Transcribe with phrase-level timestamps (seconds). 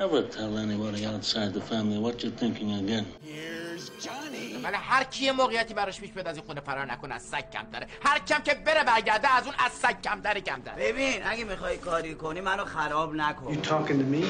[0.00, 3.06] Never tell anybody outside the family what you're thinking again.
[4.64, 7.66] ولی هر کی موقعیتی براش پیش بیاد از این خونه فرار نکنه از سگ کم
[7.72, 11.20] داره هر کم که بره برگرده از اون از سگ کم داره کم داره ببین
[11.24, 14.24] اگه می‌خوای کاری کنی منو خراب نکن You talking to me?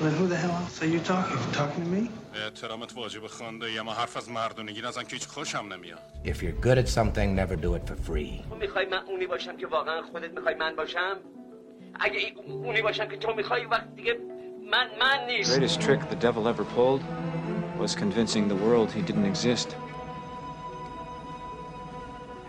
[0.00, 1.38] Then who the hell else are you talking?
[1.38, 2.10] You talking to me?
[2.44, 6.66] احترامت واجب خونده یا ما حرف از مردونگی نزن که هیچ خوشم نمیاد If you're
[6.66, 8.48] good at something, never do it for free.
[8.50, 11.16] تو می‌خوای من اونی باشم که واقعا خودت می‌خوای من باشم
[12.00, 14.16] اگه اونی باشم که تو می‌خوای وقت دیگه
[14.70, 17.02] من من نیست greatest trick the devil ever pulled
[17.78, 19.68] was convincing the world he didn't exist.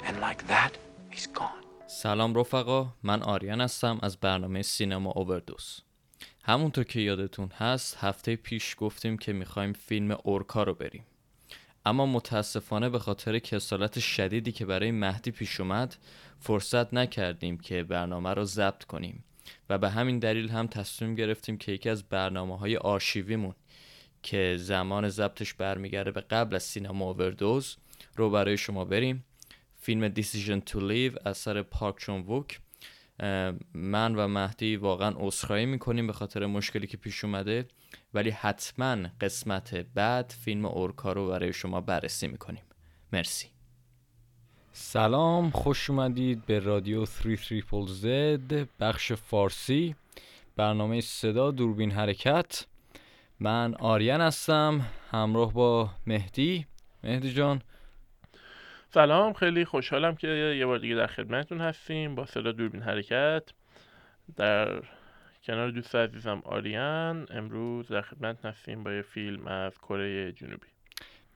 [0.08, 0.72] And like that,
[1.12, 1.64] he's gone.
[1.88, 5.80] سلام رفقا من آریان هستم از برنامه سینما اووردوس
[6.44, 11.05] همونطور که یادتون هست هفته پیش گفتیم که می‌خوایم فیلم اورکا رو بریم
[11.86, 15.96] اما متاسفانه به خاطر کسالت شدیدی که برای مهدی پیش اومد
[16.40, 19.24] فرصت نکردیم که برنامه رو ضبط کنیم
[19.70, 23.55] و به همین دلیل هم تصمیم گرفتیم که یکی از برنامه های آرشیویمون
[24.24, 27.77] که زمان ضبطش برمیگرده به قبل از سینما اووردوز
[28.16, 29.26] رو برای شما بریم.
[29.80, 32.60] فیلم Decision to Live اثر پارک چون ووک
[33.74, 37.68] من و مهدی واقعا عذرخواهی می‌کنیم به خاطر مشکلی که پیش اومده
[38.14, 42.64] ولی حتما قسمت بعد فیلم اورکا رو برای شما بررسی می‌کنیم.
[43.14, 43.48] مرسی.
[44.80, 49.96] سلام خوش اومدید به رادیو 33 Z بخش فارسی
[50.56, 52.66] برنامه صدا دوربین حرکت.
[53.40, 56.66] من آریان هستم همراه با مهدی.
[57.04, 57.62] مهدی جان.
[58.90, 60.28] سلام خیلی خوشحالم که
[60.60, 63.44] یه بار دیگه در خدمتتون هستیم با صدا دوربین حرکت.
[64.36, 64.81] در
[65.44, 70.77] کنار دوست عزیزم آریان امروز در خدمت هستیم با یه فیلم از کره جنوبی.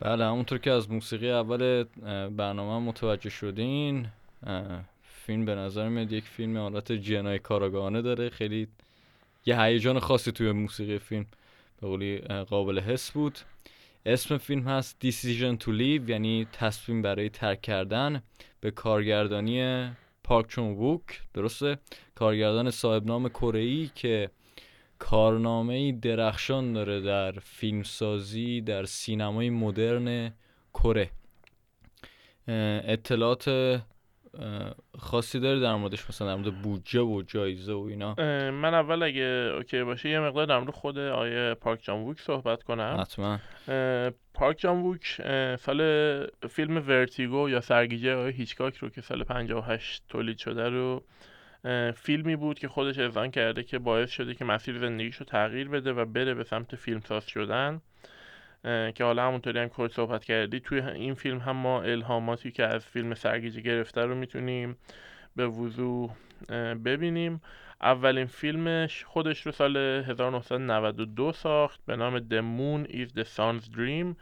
[0.01, 1.83] بله همونطور که از موسیقی اول
[2.29, 4.07] برنامه متوجه شدین
[5.03, 8.29] فیلم به نظر میاد یک فیلم حالت جنای کاراگاهانه داره.
[8.29, 8.67] خیلی
[9.45, 11.25] یه هیجان خاصی توی موسیقی فیلم
[11.81, 13.39] به قولی قابل حس بود.
[14.05, 18.23] اسم فیلم هست Decision to Leave یعنی تصمیم برای ترک کردن
[18.61, 19.89] به کارگردانی
[20.23, 21.21] پارک چون ووک.
[21.33, 21.77] درسته؟
[22.15, 24.29] کارگردان صاحب نام کره که
[25.01, 30.33] کارنامه درخشان داره در فیلمسازی در سینمای مدرن
[30.73, 31.09] کره.
[32.47, 33.45] اطلاعات
[34.99, 38.15] خاصی داره در موردش؟ مثلا در مورد بودجه و جایزه و اینا؟
[38.51, 42.63] من اول اگه OK باشه یه مقدار در مورد خود آقای پارک جان ووک صحبت
[42.63, 42.97] کنم.
[42.99, 43.39] حتما.
[44.33, 45.21] پارک جان ووک
[45.55, 45.81] سال
[46.49, 51.03] فیلم Vertigo یا سرگیجه آقای هیچکاک رو که سال 58 تولید شده رو
[51.95, 55.93] فیلمی بود که خودش اذعان کرده که باعث شده که مسیر زندگیش رو تغییر بده
[55.93, 57.81] و بره به سمت فیلمساز شدن.
[58.63, 62.85] که حالا همونطوری هم که صحبت کردی توی این فیلم هم ما الهاماتی که از
[62.85, 64.77] فیلم سرگیجه گرفته رو می‌تونیم
[65.35, 66.11] به وضوح
[66.85, 67.41] ببینیم.
[67.81, 74.15] اولین فیلمش خودش رو سال 1992 ساخت به نام The Moon is the Sun's Dream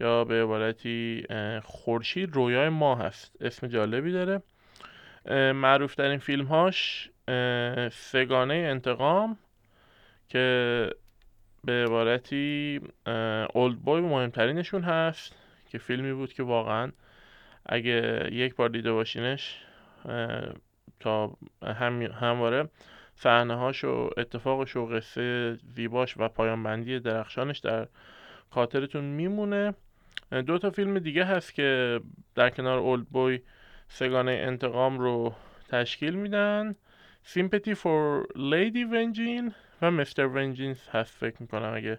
[0.00, 1.24] یا به عبارتی
[1.62, 4.42] خورشید رویای ما هست اسم جالبی داره.
[5.54, 7.10] معروف ترین فیلم هاش
[7.92, 9.38] سگانه انتقام
[10.28, 10.90] که
[11.64, 12.80] به عبارتی
[13.54, 15.36] اولد بوی مهمترینشون هست
[15.68, 16.92] که فیلمی بود که واقعا
[17.66, 19.58] اگه یک بار دیده باشینش
[21.00, 22.68] تا هم همواره
[23.14, 27.88] صحنه هاش و اتفاقش و قصه زیباش و پایان بندی درخشانش در
[28.50, 29.74] خاطرتون میمونه.
[30.46, 32.00] دو تا فیلم دیگه هست که
[32.34, 33.40] در کنار اولد بوی
[33.88, 35.34] سگانه انتقام رو
[35.68, 36.74] تشکیل میدن.
[37.34, 41.98] Sympathy for Lady Vengeance و مستر ونجینز هست فکر می‌کنم اگه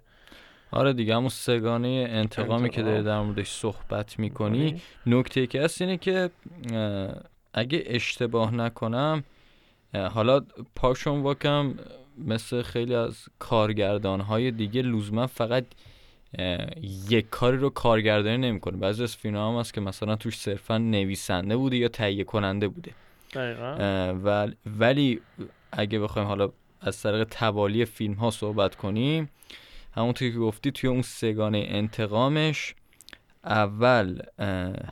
[0.72, 3.18] آره دیگه همون سگانه انتقامی که داری انتقام.
[3.18, 4.82] در موردش صحبت می‌کنی.
[5.06, 6.30] نکته که هست اینه که
[7.54, 9.24] اگه اشتباه نکنم
[9.94, 10.42] حالا
[10.76, 11.74] پاشون واکم
[12.18, 15.66] مثل خیلی از کارگردان های دیگه لزوما فقط
[17.10, 18.78] یک کاری رو کارگردانی نمی‌کنه.
[18.78, 22.92] بعضی از فیلم هم هست که مثلا توش صرفا نویسنده بوده یا تهیه کننده بوده.
[24.24, 25.22] ول- ولی
[25.72, 26.52] اگه بخوایم حالا
[26.82, 29.30] از طریق توالی فیلم ها صحبت کنیم
[29.96, 32.76] همونطور که گفتی توی اون سگانه انتقامش
[33.44, 34.22] اول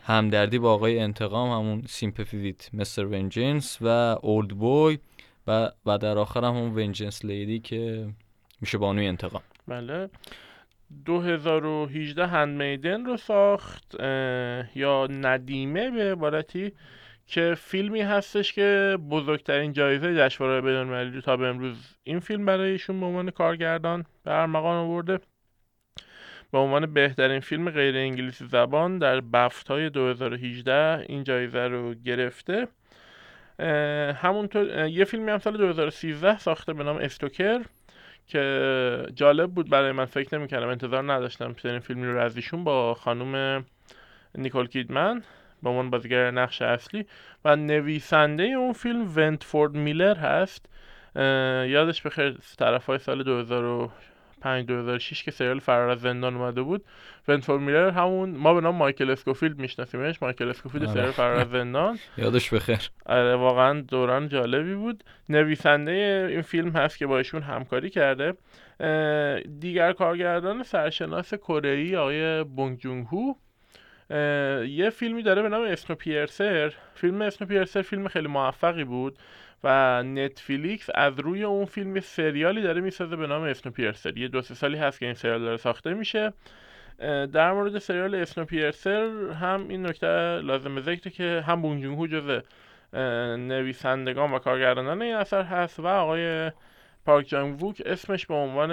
[0.04, 3.88] همدردی با آقای انتقام همون سیمپفی ویت مستر ونجنس و
[4.22, 5.00] اولد بوی
[5.48, 8.10] و, و در آخر هم همون ونجنس لیدی که
[8.62, 9.42] میشه بانوی انتقام.
[9.68, 10.10] بله.
[11.06, 13.96] 2018 هندمیدن رو ساخت
[14.76, 16.72] یا ندیمه به عبارتی
[17.26, 23.06] که فیلمی هستش که بزرگترین جایزه جشنواره بین‌المللی تا به امروز این فیلم برایشون به
[23.06, 25.20] عنوان کارگردان به ارمغان آورده.
[26.52, 32.68] به عنوان بهترین فیلم غیر انگلیسی زبان در بفت های 2018 این جایزه رو گرفته.
[34.14, 37.62] همونطور یه فیلمی هم سال 2013 ساخته به نام استوکر
[38.28, 42.94] که جالب بود برای من فکر نمی‌کردم انتظار نداشتم چنین فیلمی رو از ایشون با
[42.94, 43.66] خانم
[44.36, 45.24] نیکول کیدمن
[45.64, 47.06] به عنوان بازیگر نقش اصلی
[47.46, 50.66] و نویسنده اون فیلم ونتورث میلر هست.
[51.70, 53.24] یادش بخیر طرف های سال
[54.42, 56.86] 2005 2006 که سریال فرار از زندان اومده بود.
[57.28, 60.22] ونتورث میلر همون ما به نام مایکل اسکوفیلد میشناسیمش.
[60.22, 60.94] مایکل اسکوفیلد آره.
[60.94, 62.00] سریال فرار از زندان.
[62.18, 62.90] یادش بخیر.
[63.06, 65.04] آره واقعا دوران جالبی بود.
[65.30, 68.34] نویسنده این فیلم هست که با ایشون همکاری کرده.
[69.60, 73.34] دیگر کارگردان سرشناس کره ای آقای بونگ جونگ هو.
[74.10, 76.74] یه فیلمی داره به نام اسنو پیرسر.
[76.96, 79.18] فیلم اسنو پیرسر فیلم خیلی موفقی بود
[79.64, 84.18] و نتفلیکس از روی اون فیلم سریالی داره می‌سازه به نام اسنو پیرسر.
[84.18, 86.34] یه دو سه سالی هست که این سریال داره ساخته میشه.
[87.34, 92.08] در مورد سریال اسنو پیرسر هم این نکته لازم ذکره که هم بونگ جونگ هو
[92.08, 92.42] جزو
[92.94, 96.52] اه، نویسندگان و کارگردانان این اثر هست و آقای
[97.06, 98.72] پارک چان ووک اسمش به عنوان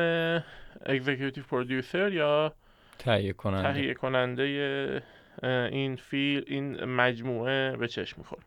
[0.87, 2.53] executive producer یا
[2.99, 5.03] تهیه کننده تهیه کننده
[5.43, 8.43] این فیلم این مجموعه به چشم می‌خوره.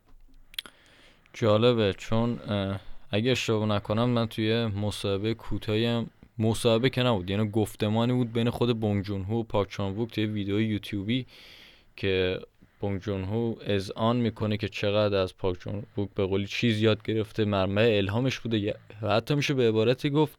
[1.32, 2.38] جالبه چون
[3.10, 6.06] اگه اشتباه نکنم من توی مصاحبه کوتاهی هم
[6.38, 10.26] مصاحبه که نبود یعنی گفتمانی بود بین خود بونگ جون هو و پارک چان توی
[10.26, 11.26] ویدیو یوتیوبی
[11.96, 12.40] که
[12.80, 15.82] بونگ جون هو اذعان می‌کنه که چقدر از پارک چان
[16.14, 18.74] به قولی چیز یاد گرفته مرمه الهامش بوده.
[19.02, 20.38] و حتی میشه به عبارتی گفت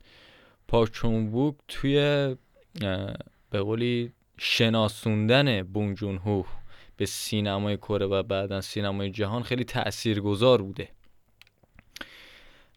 [0.67, 1.95] پاک چون توی
[3.51, 6.43] به قولی شناسوندن بونگ جون هو
[6.97, 10.89] به سینمای کره و بعدا سینمای جهان خیلی تاثیرگذار بوده.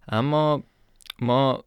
[0.09, 0.63] اما
[1.19, 1.65] ما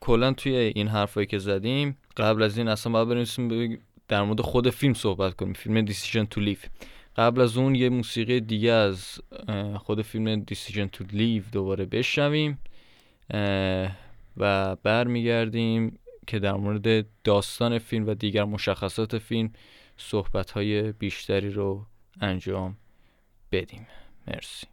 [0.00, 3.78] کلا توی این حرفایی که زدیم قبل از این اصلا باید بریم
[4.08, 6.66] در مورد خود فیلم صحبت کنیم فیلم دیسیژن تو لیف
[7.16, 9.20] قبل از اون یه موسیقی دیگه از
[9.78, 12.58] خود فیلم دیسیژن تو لیف دوباره بشنویم
[14.36, 15.98] و برمیگردیم
[16.30, 19.52] که در مورد داستان فیلم و دیگر مشخصات فیلم
[19.96, 21.86] صحبت های بیشتری رو
[22.20, 22.76] انجام
[23.52, 23.86] بدیم.
[24.26, 24.66] مرسی.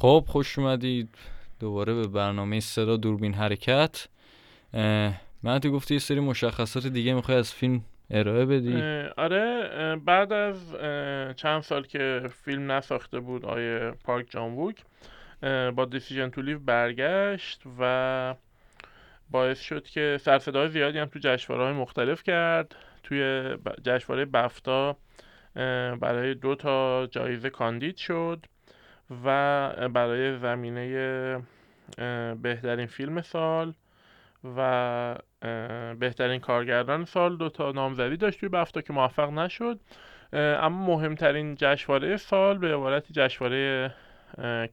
[0.00, 1.08] خب خوش اومدید.
[1.58, 4.08] دوباره به برنامه صدا دوربین حرکت.
[5.42, 8.82] من تو گفتی یه سری مشخصات دیگه می‌خوای از فیلم ارائه بدی؟
[9.16, 10.72] آره بعد از
[11.36, 14.76] چند سال که فیلم نساخته بود آیه پارک جان ووک
[15.74, 18.34] با دیسیژن تو لیو برگشت و
[19.30, 22.76] باعث شد که سرصداهای زیادی هم تو جشنواره‌های مختلف کرد.
[23.02, 23.42] توی
[23.84, 24.96] جشنواره بفتا
[26.00, 28.46] برای دو تا جایزه کاندید شد.
[29.24, 31.42] و برای زمینه
[32.42, 33.74] بهترین فیلم سال
[34.56, 35.16] و
[35.98, 39.80] بهترین کارگردان سال دو تا نامزدی داشت توی بفتا که موفق نشد.
[40.32, 43.94] اما مهمترین جشنواره سال به عبارتی جشنواره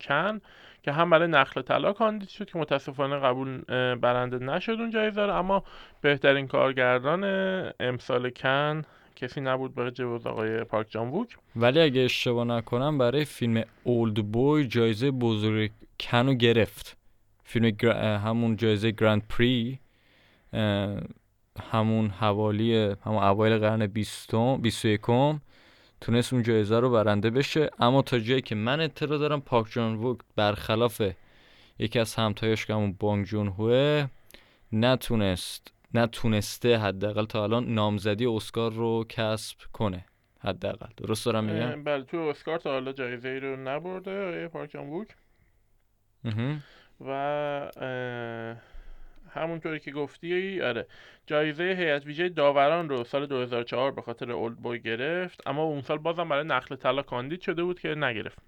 [0.02, 0.42] کن
[0.84, 3.62] که هم برای نخل طلا کاندید شد که متاسفانه قبول
[3.96, 5.64] برنده نشد اون جایزه اما
[6.02, 7.24] بهترین کارگردان
[7.80, 8.82] امسال کن
[9.18, 14.32] کسی نبود به جز آقای پارک جان ووک ولی اگه اشتباه نکنم برای فیلم اولد
[14.32, 16.98] بوی جایزه بزرگ کنو گرفت.
[17.44, 17.92] فیلم
[18.24, 19.80] همون جایزه گرند پری
[21.72, 25.40] همون حوالی همون اوایل قرن بیستم بیست و یکم
[26.02, 27.70] تونست اون جایزه رو برنده بشه.
[27.80, 31.02] اما تا جایی که من اطلاع دارم پاک جان ووک برخلاف
[31.80, 34.08] یکی از همتایش که همون بانگ جون هوه
[34.72, 40.06] نتونست نتونسته حداقل تا الان نامزدی اسکار رو کسب کنه.
[40.40, 40.88] حداقل.
[40.98, 44.88] درست دارم میگم؟ بله تو اسکار تا حالا جایزه ای رو نبرده آقای پارک جان
[44.88, 45.16] ووک
[46.24, 46.64] مهم.
[47.06, 47.72] و
[49.30, 50.88] همونطوری که گفتی آره.
[51.28, 55.98] جایزه هیئت ویژه داوران رو سال 2004 به خاطر اولد بوی گرفت اما اون سال
[55.98, 58.40] بازم برای نخل طلا کاندید شده بود که نگرفت.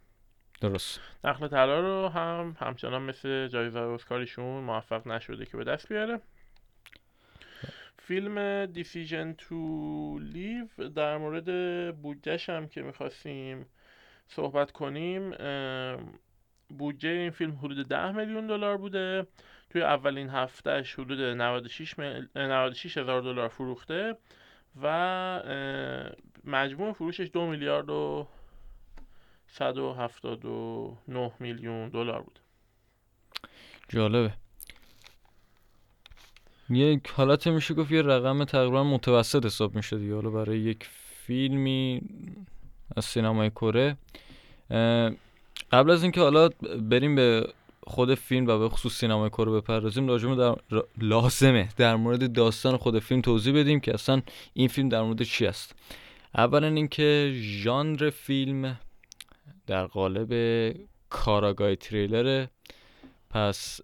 [0.62, 1.00] درست.
[1.24, 6.22] نخل طلا رو هم همچنان مثل جایزه اسکاریشون موفق نشده که به دست بیاره.
[8.10, 11.46] فیلم دیسیژن تو لیو در مورد
[12.02, 13.66] بودجهش هم که می‌خواستیم
[14.28, 15.32] صحبت کنیم
[16.70, 19.28] بودجه این فیلم حدود 10 میلیون دلار بوده.
[19.70, 22.28] توی اولین هفتهش حدود 96 مل...
[22.36, 24.18] 96 هزار دلار فروخته
[24.82, 24.88] و
[26.44, 28.28] مجموع فروشش دو میلیارد و
[29.48, 32.40] 179 میلیون دلار بود.
[33.90, 34.34] جالبه.
[36.70, 40.16] یک حالت میشه گفت یه رقم تقریبا متوسط حساب میشه دیگه.
[40.16, 40.90] حالا برای یک
[41.26, 42.02] فیلمی
[42.96, 43.98] از سینمای کره.
[45.72, 46.50] قبل از اینکه حالا
[46.90, 50.56] بریم به خود فیلم و به خصوص سینمای کره بپردازیم لازمه در
[51.02, 54.22] لازمه در مورد داستان خود فیلم توضیح بدیم که اصلا
[54.54, 55.76] این فیلم در مورد چی است.
[56.36, 58.80] اولا اینکه ژانر فیلم
[59.68, 60.74] در قالب
[61.10, 62.50] کاراگای تریلره.
[63.30, 63.82] پس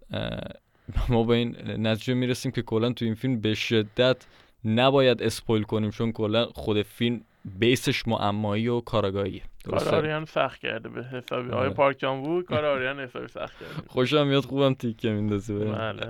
[1.08, 4.16] ما به این نتیجه می‌رسیم که کلا تو این فیلم به شدت
[4.64, 7.20] نباید اسپویل کنیم چون کلا خود فیلم
[7.58, 11.70] بیسش معمایی و کاراگاهیه کار آریان سخت کرده به حسابی آره.
[11.70, 15.54] پارک جان وو کار آریان حسابی سخت کرده خوشم میاد خوبم تیکه میندازه.
[15.54, 16.06] بله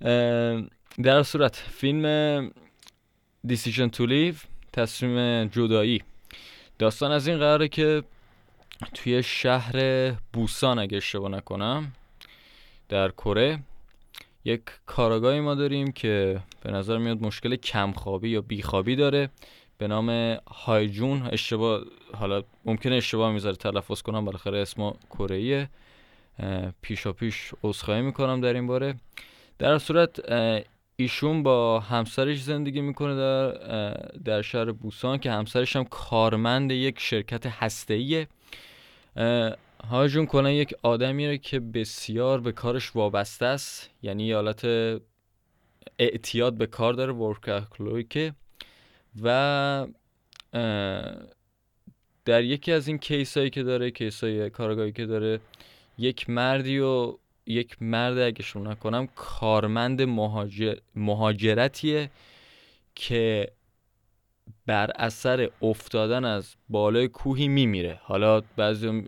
[0.00, 0.68] بله.
[1.04, 2.50] در صورت فیلم
[3.46, 4.34] دیسیژن تو لیو
[4.72, 6.02] تصمیم جدایی
[6.78, 8.02] داستان از این قراره که
[8.94, 11.92] توی شهر بوسان اگه اشتباه نکنم
[12.94, 13.58] در کره
[14.44, 19.30] یک کاراگاهی ما داریم که به نظر میاد مشکل کمخوابی یا بیخوابی داره.
[19.78, 21.80] به نام هایجون اشتباه
[22.14, 25.68] حالا ممکنه اشتباه می‌ذاره تلفظ کنم بالاخره اسم کره
[26.82, 28.94] پیشا پیش عذرخواهی می‌کنم در این باره.
[29.58, 30.20] در صورت
[30.96, 33.50] ایشون با همسرش زندگی می‌کنه در
[34.24, 38.28] در شهر بوسان که همسرش هم کارمند یک شرکت هسته‌ایه.
[39.90, 44.64] هاجون کلا یک آدمیه که بسیار به کارش وابسته است یعنی حالت
[45.98, 48.34] اعتیاد به کار داره ورکاهولیکه
[49.22, 49.86] و
[52.24, 55.40] در یکی از این کیس هایی که داره کیس های کارگاهی که داره
[55.98, 62.10] یک مردی و یک مرد اگه شما نکنم کارمند مهاجر مهاجرتیه
[62.94, 63.52] که
[64.66, 68.00] بر اثر افتادن از بالای کوهی میمیره.
[68.02, 69.02] حالا بعضی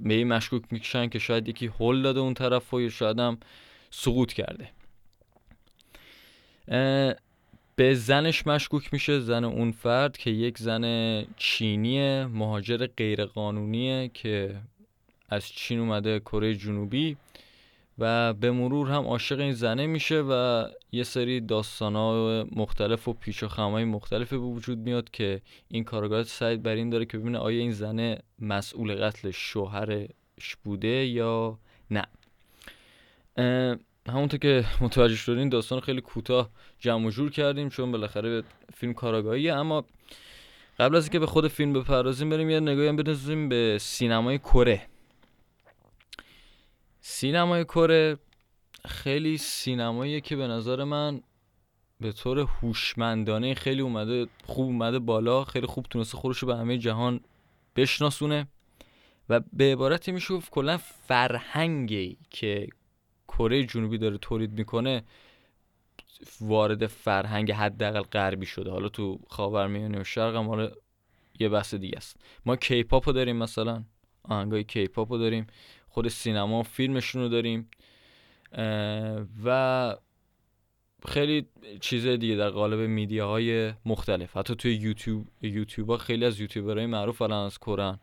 [0.00, 3.38] به این مشکوک می‌کشن که شاید یکی هل داده اون طرف و شاید هم
[3.90, 4.68] سقوط کرده.
[7.76, 14.54] به زنش مشکوک میشه زن اون فرد که یک زن چینی مهاجر غیرقانونیه که
[15.28, 17.16] از چین اومده کره جنوبی.
[17.98, 23.42] و به مرور هم عاشق این زنه میشه و یه سری داستانها مختلف و پیچ
[23.42, 27.38] و خمهای مختلفی به وجود میاد که این کارگاه سعی بر این داره که ببینه
[27.38, 31.58] آیا این زنه مسئول قتل شوهرش بوده یا
[31.90, 32.06] نه.
[34.08, 38.42] همونطور که متوجه شدین داستان خیلی کوتاه جمع و جور کردیم چون بالاخره
[38.74, 39.54] فیلم کاراگاهیه.
[39.54, 39.84] اما
[40.78, 44.91] قبل از اینکه به خود فیلم بپردازیم بریم یه نگاهی بندازیم به سینمای کره.
[47.04, 48.18] سینمای کره
[48.88, 51.20] خیلی سینماییه که به نظر من
[52.00, 56.78] به طور هوشمندانه خیلی اومده خوب اومده بالا خیلی خوب تونسته خودش رو به همه
[56.78, 57.20] جهان
[57.76, 58.46] بشناسونه
[59.28, 62.68] و به عبارتی میشه گفت کلا فرهنگی که
[63.28, 65.02] کره جنوبی داره تولید می‌کنه
[66.40, 68.70] وارد فرهنگ حداقل غربی شده.
[68.70, 70.70] حالا تو خاورمیانه و شرق هم حالا
[71.40, 72.16] یه بحث دیگه است.
[72.46, 73.84] ما کیپاپ داریم مثلا.
[74.22, 75.46] آهنگای کیپاپ داریم.
[75.92, 77.70] خود سینما فیلمشون رو داریم.
[79.44, 79.96] و
[81.08, 81.46] خیلی
[81.80, 84.36] چیز دیگه در قالب میدیاهای مختلف.
[84.36, 87.98] حتی توی یوتیوب یوتیوب ها خیلی از یوتیوبرهای معروف الان از کرن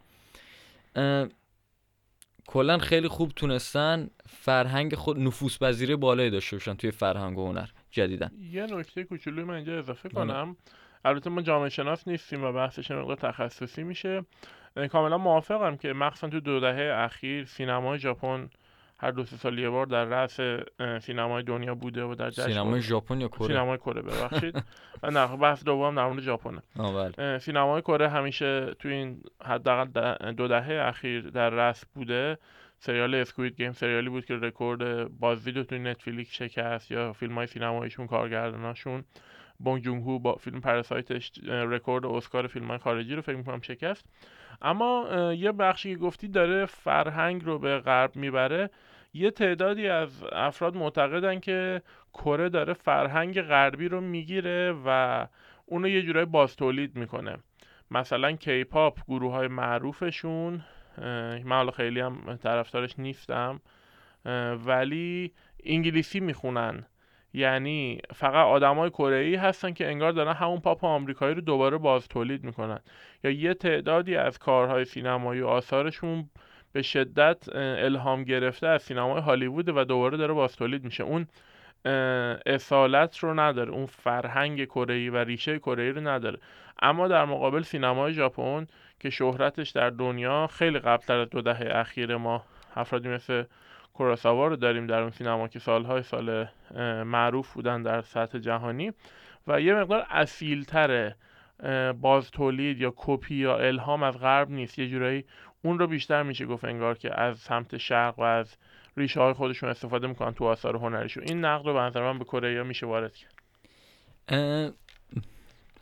[2.48, 7.69] کلا خیلی خوب تونستن فرهنگ خود نفوذ پذیری بالایی داشته باشن توی فرهنگ و هنر
[7.91, 10.15] جدیدن یه نکته کوچولوی من اینجا اضافه بله.
[10.15, 10.58] کنم.
[11.05, 14.25] البته ما جامعه شناس نیستیم و بحثش مقدار تخصصی میشه.
[14.91, 18.49] کاملا موافقم که مخصوصا تو دو دهه اخیر سینمای ژاپن
[19.01, 20.39] هر دو سه سال یه بار در رأس
[21.01, 24.63] سینمای دنیا بوده و در جشن سینمای ژاپن یا کره؟ سینمای کره ببخشید.
[25.03, 27.39] نه بحث دوم در مورد ژاپنه آه بله.
[27.39, 32.38] سینمای کره همیشه تو این حداقل دو دهه اخیر در رأس بوده.
[32.79, 38.07] سریال Squid Game سریالی بود که رکورد بازدید توی نتفلیکس شکست یا فیلم های سینماییشون
[38.07, 39.03] کارگرداناشون.
[39.59, 44.05] بونگ جونگ هو با فیلم پراسایتش اه، رکورد اسکار فیلم خارجی رو فکر می‌کنم شکست.
[44.61, 48.69] اما یه بخشی که گفتی داره فرهنگ رو به غرب می‌بره.
[49.13, 51.81] یه تعدادی از افراد معتقدن که
[52.13, 55.27] کره داره فرهنگ غربی رو می‌گیره و
[55.65, 57.37] اونو یه جورایی باز تولید می‌کنه.
[57.91, 60.63] مثلا کیپاپ گروه های معروفشون
[61.43, 63.61] من حالا خیلی هم طرفدارش نیستم
[64.65, 66.85] ولی انگلیسی می‌خونن.
[67.33, 72.07] یعنی فقط آدمای کره ای هستن که انگار دارن همون پاپ آمریکایی رو دوباره باز
[72.07, 72.79] تولید می‌کنن.
[73.24, 76.29] یا یه تعدادی از کارهای سینمایی و آثارشون
[76.71, 81.03] به شدت الهام گرفته از سینمای هالیوود و دوباره داره باز تولید میشه.
[81.03, 81.27] اون
[82.45, 86.39] اصالت رو نداره اون فرهنگ کره و ریشه کره رو نداره.
[86.81, 88.67] اما در مقابل سینمای ژاپن
[89.00, 92.43] که شهرتش در دنیا خیلی قبلتر از دو دهه اخیر ما
[92.75, 93.43] افرادی مثل
[94.00, 96.48] کوراساوا رو داریم در اون سینما که سالهای سال
[97.03, 98.91] معروف بودن در سطح جهانی
[99.48, 101.15] و یه مقدار اصیلتره
[101.60, 104.79] اه، باز تولید یا کپی یا الهام از غرب نیست.
[104.79, 105.25] یه جورایی
[105.62, 108.58] اون رو بیشتر میشه گفت انگار که از سمت شرق و از
[108.98, 111.24] ریشه های خودشون استفاده می‌کنن تو آثار هنریشون.
[111.24, 113.34] این نقد رو به نظر من به کره میشه وارد کرد.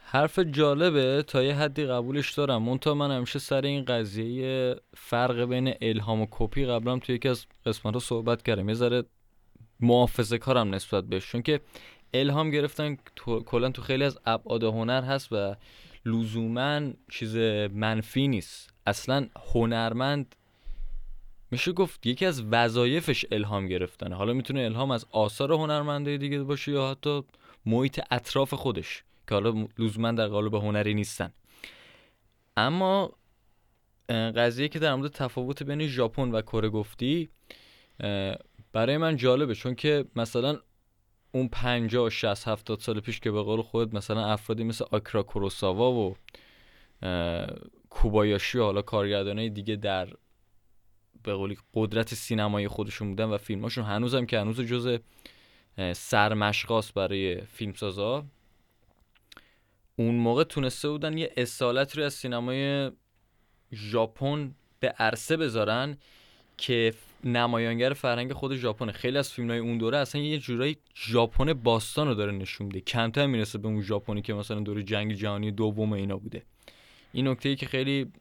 [0.10, 2.64] حرف جالبه تا یه حدی قبولش دارم.
[2.64, 7.46] منتها من همیشه سر این قضیه فرق بین الهام و کپی قبلا توی یکی از
[7.66, 8.70] قسمت ها صحبت کردم.
[8.70, 9.04] یه ذره
[9.80, 11.32] محافظه کارم نسبت بهش.
[11.32, 11.62] چون که
[12.14, 15.56] الهام گرفتن تو کلا تو خیلی از ابعاد هنر هست و
[16.06, 16.82] لزوما
[17.12, 17.36] چیز
[17.74, 18.74] منفی نیست.
[18.86, 20.36] اصلا هنرمند
[21.52, 24.16] میشه گفت یکی از وظایفش الهام گرفتنه.
[24.16, 27.24] حالا می‌تونه الهام از آثار هنرمنده دیگه باشه یا حتی
[27.66, 29.04] محیط اطراف خودش.
[29.28, 31.34] که حالا لزوما در قالب هنری نیستن.
[32.58, 33.12] اما
[34.10, 37.30] قضیه که در مورد تفاوت بین ژاپن و کره گفتی
[38.74, 39.56] برای من جالبه.
[39.56, 40.60] چون که مثلا
[41.32, 45.92] اون 50 60 70 سال پیش که به قول خود مثلا افرادی مثل آکرا کوروساوا
[45.92, 46.16] و
[47.90, 50.10] کوبایاشی و حالا کارگردانای دیگه در
[51.24, 55.00] به قولی قدرت سینمایی خودشون بودن و فیلماشون هنوزم که هنوز جز
[55.94, 58.26] سرمشقاست برای فیلمسازا
[60.00, 62.92] اون موقع تونسته بودن یه اصالت رو از سینمای
[63.74, 65.98] ژاپن به عرصه بذارن
[66.58, 68.92] که نمایانگر فرهنگ خود ژاپنه.
[68.92, 72.82] خیلی از فیلم‌های اون دوره اصلا یه جورایی ژاپن باستان رو داره نشون میده.
[72.82, 76.44] کمتر می‌رسه به اون ژاپنی که مثلا دوره جنگ جهانی دوم اینا بوده.
[77.12, 78.12] این نکته ای که خیلی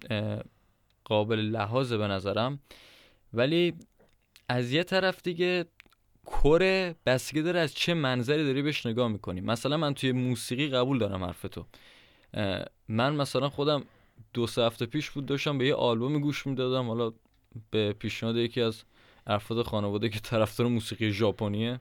[1.05, 2.61] قابل لحاظه به نظرم.
[3.33, 3.75] ولی
[4.49, 5.65] از یه طرف دیگه
[6.27, 10.99] کره بستگی داره از چه منظری داری بهش نگاه می‌کنی؟ مثلا من توی موسیقی قبول
[10.99, 11.67] دارم حرفتو.
[12.35, 13.85] اه، من مثلا خودم
[14.33, 17.13] دو سه هفته پیش بود داشتم به یه آلبومی گوش می‌دادم حالا
[17.71, 18.83] به پیشنهاد یکی از
[19.27, 21.81] افراد خانواده که طرفدار موسیقی ژاپنیه.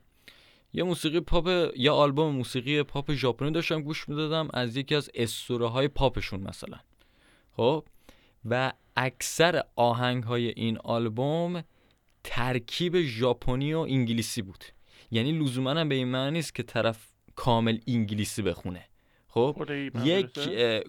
[0.74, 5.68] یه موسیقی پاپ یه آلبوم موسیقی پاپ ژاپنی داشتم گوش می‌دادم از یکی از اسطوره
[5.68, 6.78] های پاپشون مثلا.
[7.52, 7.84] خب؟
[8.46, 11.64] و اکثر آهنگ های این آلبوم
[12.28, 14.64] ترکیب ژاپنی و انگلیسی بود.
[15.12, 18.86] یعنی لزوما هم به این معنی نیست که طرف کامل انگلیسی بخونه.
[19.28, 19.68] خب
[20.04, 20.32] یک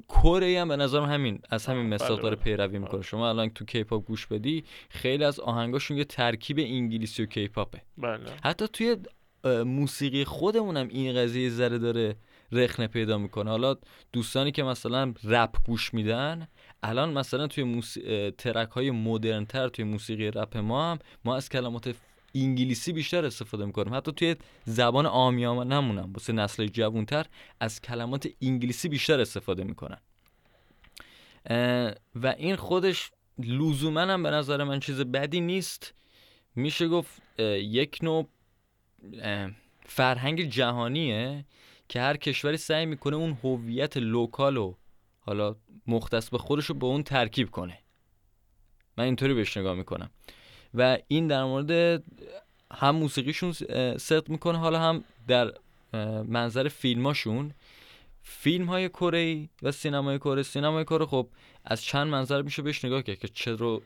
[0.09, 2.44] کره هم به نظرم همین از همین مثال بله، داره بله.
[2.44, 3.03] پیروی می‌کنه.
[3.03, 8.20] شما الان تو کیپاپ گوش بدی خیلی از آهنگاشون یه ترکیب انگلیسی و کیپاپه بله.
[8.44, 8.96] حتی توی
[9.64, 12.16] موسیقی خودمونم این قضیه ذره داره
[12.53, 13.51] رخنه پیدا می‌کنه.
[13.51, 13.77] حالا
[14.12, 16.49] دوستانی که مثلا رپ گوش میدن
[16.83, 18.31] الان مثلا توی موسی...
[18.31, 21.95] ترک های مدرن تر توی موسیقی رپ ما هم ما از کلمات
[22.35, 23.95] انگلیسی بیشتر استفاده می‌کنیم.
[23.95, 27.27] حتی توی زبان آمیانمونم واسه نسل جوانتر
[27.61, 29.99] از کلمات انگلیسی بیشتر استفاده می‌کنن.
[32.15, 35.95] و این خودش لزوما هم به نظر من چیز بدی نیست.
[36.55, 37.23] میشه گفت
[37.61, 38.29] یک نوع
[39.87, 41.45] فرهنگ جهانیه
[41.89, 44.75] که هر کشوری سعی می‌کنه اون هویت لوکال و
[45.27, 47.79] حالا مختص به خودش رو به اون ترکیب کنه.
[48.99, 50.11] من اینطوری بهش نگاه می‌کنم.
[50.75, 52.03] و این در مورد
[52.73, 53.53] هم موسیقیشون
[53.99, 55.53] صدق می‌کنه حالا هم در
[56.23, 57.55] منظر فیلماشون.
[58.23, 60.43] فیلم های کره و سینمای کره.
[60.43, 61.29] سینمای کره خب
[61.65, 63.29] از چند منظر میشه بهش نگاه کرد که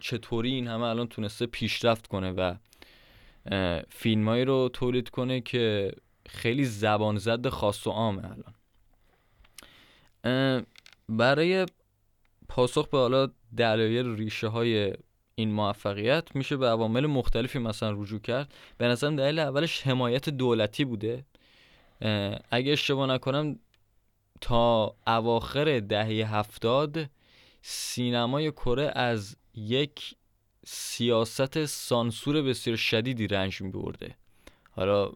[0.01, 2.55] چطوری این همه الان تونسته پیشرفت کنه و
[3.89, 5.93] فیلمایی رو تولید کنه که
[6.29, 8.55] خیلی زبان زد خاص و عامه الان.
[11.11, 11.67] برای
[12.49, 14.95] پاسخ به حالا دلایل ریشه های
[15.35, 18.55] این موفقیت میشه به عوامل مختلفی مثلا رجوع کرد.
[18.79, 21.25] به نظرم دلیل اولش حمایت دولتی بوده.
[22.51, 23.59] اگه اشتباه نکنم
[24.41, 27.11] تا اواخر دهه هفتاد
[27.63, 30.15] سینمای کره از یک
[30.67, 34.15] سیاست سانسور بسیار شدیدی رنج می برده
[34.71, 35.13] حالا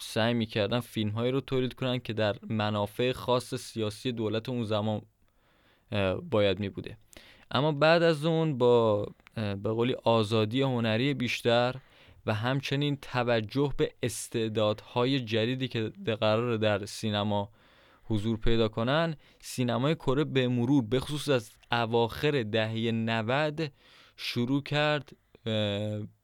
[0.00, 5.02] سعی می‌کردن فیلم هایی رو تولید کنن که در منافع خاص سیاسی دولت اون زمان
[6.30, 6.96] باید می بوده
[7.50, 11.74] اما بعد از اون با به قولی آزادی هنری بیشتر
[12.26, 17.50] و همچنین توجه به استعدادهای جدیدی که قرار در سینما
[18.04, 23.72] حضور پیدا کنن سینمای کره به مرور به خصوص از اواخر دهه 90
[24.16, 25.12] شروع کرد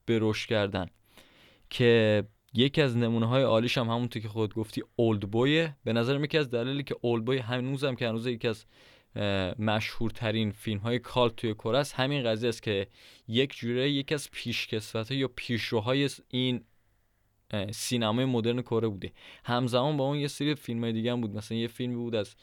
[0.06, 0.86] به رشد کردن.
[1.70, 6.20] که یکی از نمونه های عالیش هم همونطور که خود گفتی اولد بویه به نظر
[6.20, 8.64] یکی از دلایلی که اولد بوی هنوز هم که هنوز یکی از
[9.58, 11.94] مشهورترین فیلم های کال توی کره است.
[11.94, 12.86] همین قضیه است که
[13.28, 16.64] یک جوره یکی از پیشکسوت یا پیشروهای این
[17.70, 19.12] سینمای مدرن کره بوده.
[19.44, 21.36] همزمان با اون یه سری فیلم های دیگه هم بود.
[21.36, 22.36] مثلا یه فیلمی بود از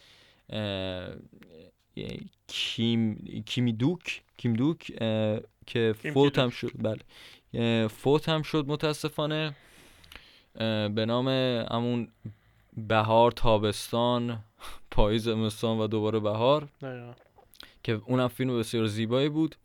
[2.47, 4.91] کیم کیمی دوک کیم دوک
[5.67, 6.71] که فوت هم شد.
[6.75, 7.87] بله.
[7.87, 9.55] فوت هم شد متاسفانه.
[10.95, 11.27] به نام
[11.71, 12.11] همون
[12.77, 14.43] بهار تابستان.
[14.91, 16.69] پاییز زمستان و دوباره بهار.
[17.83, 19.55] که اونم فیلم بسیار زیبایی بود.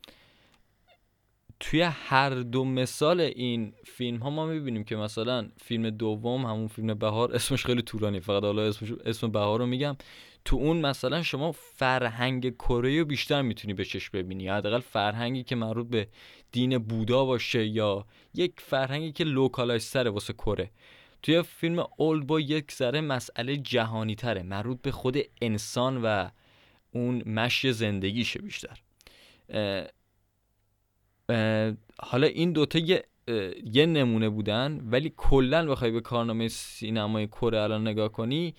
[1.60, 6.94] توی هر دو مثال این فیلم ها ما می‌بینیم که مثلا فیلم دوم همون فیلم
[6.94, 9.96] بهار اسمش خیلی طولانی فقط حالا اسمش اسم بهار رو میگم.
[10.44, 14.48] تو اون مثلا شما فرهنگ کره رو بیشتر می‌تونی به چشم ببینی.
[14.48, 16.08] حداقل فرهنگی که مربوط به
[16.52, 20.70] دین بودا باشه یا یک فرهنگی که localize واسه کره.
[21.22, 26.28] توی فیلم Oldboy یک ذره مسئله جهانی تره مربوط به خود انسان و
[26.92, 28.80] اون مشی زندگیشه بیشتر.
[31.98, 33.04] حالا این دوتا یه,
[33.72, 38.54] یه نمونه بودن ولی کلا بخوای به کارنامه سینمای کره الان نگاه کنی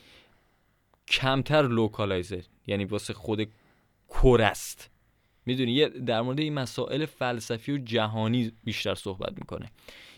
[1.08, 3.48] کمتر localize ه یعنی واسه خود
[4.10, 4.90] کره است.
[5.46, 9.72] می‌دونی؟ یه در مورد این مسائل فلسفی و جهانی بیشتر صحبت می‌کنه.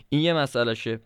[0.10, 0.99] این یه مسئلهشه.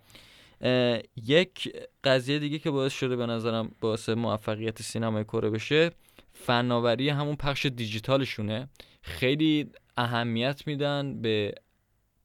[1.15, 5.91] یک قضیه دیگه که باعث شده به نظرم باعث موفقیت سینمای کره بشه.
[6.34, 8.70] فناوری همون پخش دیجیتالشونه.
[9.02, 11.54] خیلی اهمیت میدن به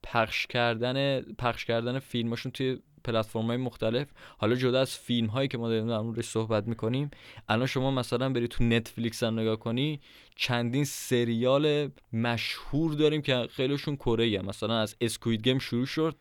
[0.02, 4.08] پخش کردن پخش کردن فیلماشون توی پلتفرم های مختلف.
[4.38, 7.10] حالا جدا از فیلم هایی که ما داریم در موردش صحبت می‌کنیم
[7.48, 10.00] الان شما مثلا بری تو نتفلیکس هم نگاه کنی
[10.36, 16.16] چندین سریال مشهور داریم که خیلیشون کره مثلا از اسکوید گیم شروع شد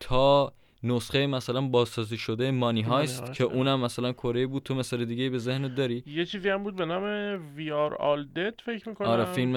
[0.00, 5.30] تا نسخه مثلا بازسازی شده مانی هایست که اونم مثلا کره بود تو مثلا دیگه
[5.30, 7.04] به ذهنت داری؟ یه چیزی هم بود به نام
[7.56, 9.08] وی آر آل دد فکر می‌کنم.
[9.08, 9.52] آره فیلم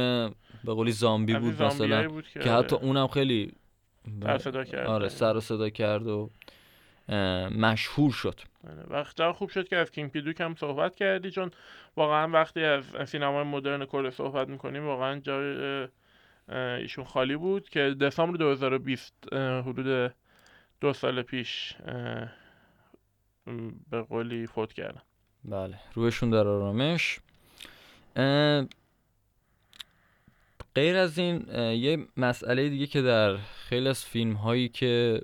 [0.63, 2.07] به قولی زامبی بود مثلا.
[2.07, 3.51] بود که, که حتی اونم خیلی
[4.21, 4.87] سر صدا کرد.
[4.87, 6.29] آره سر و صدا کرد و
[7.57, 8.39] مشهور شد.
[8.67, 11.51] آره، وقتا خوب شد که از کینگ پیدوک هم صحبت کردی چون
[11.97, 15.87] واقعا وقتی از سینمای مدرن کره صحبت می‌کنیم واقعا جای
[16.81, 20.13] ایشون خالی بود که دسامبر 2020 حدود
[20.81, 21.75] دو سال پیش
[23.89, 25.01] به قولی فوت کردن
[25.45, 27.19] بله روشون در آرامش.
[30.75, 35.21] غیر از این یه مسئله دیگه که در خیلی از فیلم هایی که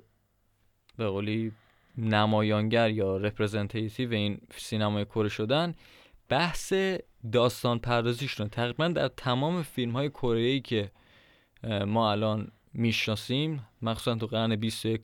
[0.96, 1.52] به قولی
[1.98, 5.74] نمایانگر یا representative این سینمای کره شدن
[6.28, 6.72] بحث
[7.32, 10.90] داستان پردازیشون تقریبا در تمام فیلم های کره که
[11.86, 15.00] ما الان می‌شناسیم مخصوصا تو قرن 21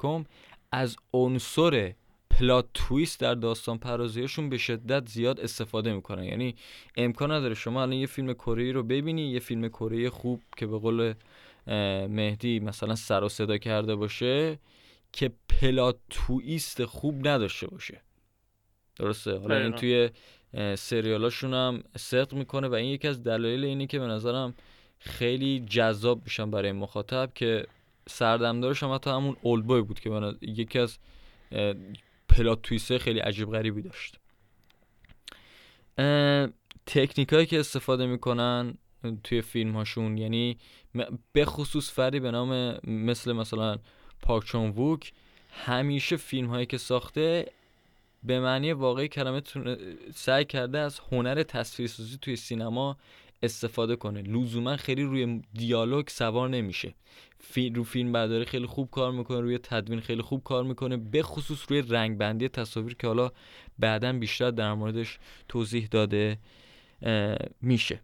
[0.72, 1.94] از عنصر
[2.30, 6.24] plot twist در داستان پردازیشون به شدت زیاد استفاده می‌کنن.
[6.24, 6.54] یعنی
[6.96, 10.78] امکان نداره شما الان یه فیلم کره رو ببینی یه فیلم کره خوب که به
[10.78, 11.14] قول
[12.06, 14.58] مهدی مثلا سر و صدا کرده باشه
[15.12, 18.00] که پلات تویست خوب نداشته باشه.
[18.96, 20.10] درسته؟ حالا این توی
[20.76, 24.54] سریالاشون هم صدق می‌کنه و این یکی از دلایل اینه که به نظرم
[25.04, 27.66] خیلی جذاب میشن برای مخاطب که
[28.08, 30.98] سردمدارش هم حتی همون اولبوی بود که من یکی از
[32.28, 34.18] پلات تویسه خیلی عجیب غریبی داشت.
[36.86, 38.74] تکنیک هایی که استفاده می‌کنن
[39.24, 40.56] توی فیلم هاشون یعنی
[41.32, 43.78] به خصوص فردی به نام مثل مثلا
[44.22, 45.12] پاک چون ووک
[45.50, 47.52] همیشه فیلم هایی که ساخته
[48.22, 49.42] به معنی واقعی کلمه
[50.14, 52.96] سعی کرده از هنر تصویرسازی توی سینما
[53.42, 54.22] استفاده کنه.
[54.22, 56.94] لزوما خیلی روی دیالوگ سوار نمیشه.
[57.40, 57.70] فی...
[57.70, 61.64] رو فیلم برداری خیلی خوب کار می‌کنه روی تدوین خیلی خوب کار می‌کنه به خصوص
[61.68, 63.30] روی رنگ بندی تصاویر که حالا
[63.78, 66.38] بعدا بیشتر در موردش توضیح داده
[67.60, 68.00] میشه.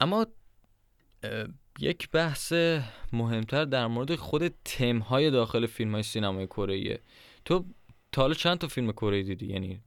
[0.00, 0.26] اما
[1.22, 1.46] اه،
[1.78, 2.52] یک بحث
[3.12, 7.00] مهمتر در مورد خود تمهای داخل فیلم های سینمای کره.
[7.44, 7.64] تو
[8.12, 9.80] تا حالا چند تا فیلم کره دیدی؟ یعنی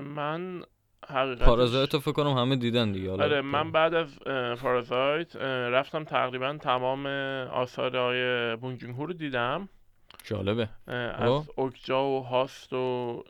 [0.00, 0.62] من
[1.08, 1.44] حقیقتش.
[1.44, 4.18] پارازایت رو فکر کنم همه دیدن دیگه حالا آره من بعد از
[4.62, 7.06] پارازایت رفتم تقریبا تمام
[7.46, 9.68] آثار آقای بون جون هو رو دیدم.
[10.24, 10.68] جالبه.
[10.86, 11.22] خب.
[11.22, 13.24] از اوکجا و هاست و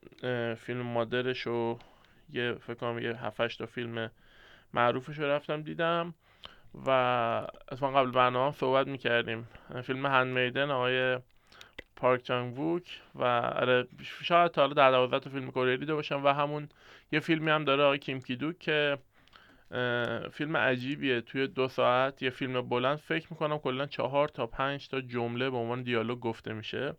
[0.59, 1.79] فیلم مادرش و
[2.33, 4.11] یه فکر کنم یه هفتش تا فیلم
[4.75, 6.15] معروفش رو رفتم دیدم.
[6.87, 6.91] و
[7.69, 9.49] از من قبل برنامه صحبت می‌کردیم.
[9.83, 11.19] فیلم هندمیدن آقای
[11.97, 13.87] پارک چانگ ووک و آره
[14.23, 16.69] شاید تا حالا در دوازده تا فیلم کره دیده باشم و همون
[17.12, 18.99] یه فیلمی هم داره آقای کیم کیدوک که
[20.33, 21.21] فیلم عجیبیه.
[21.21, 25.57] توی دو ساعت یه فیلم بلند فکر می‌کنم کلا چهار تا پنج تا جمله به
[25.57, 26.95] عنوان دیالوگ گفته میشه.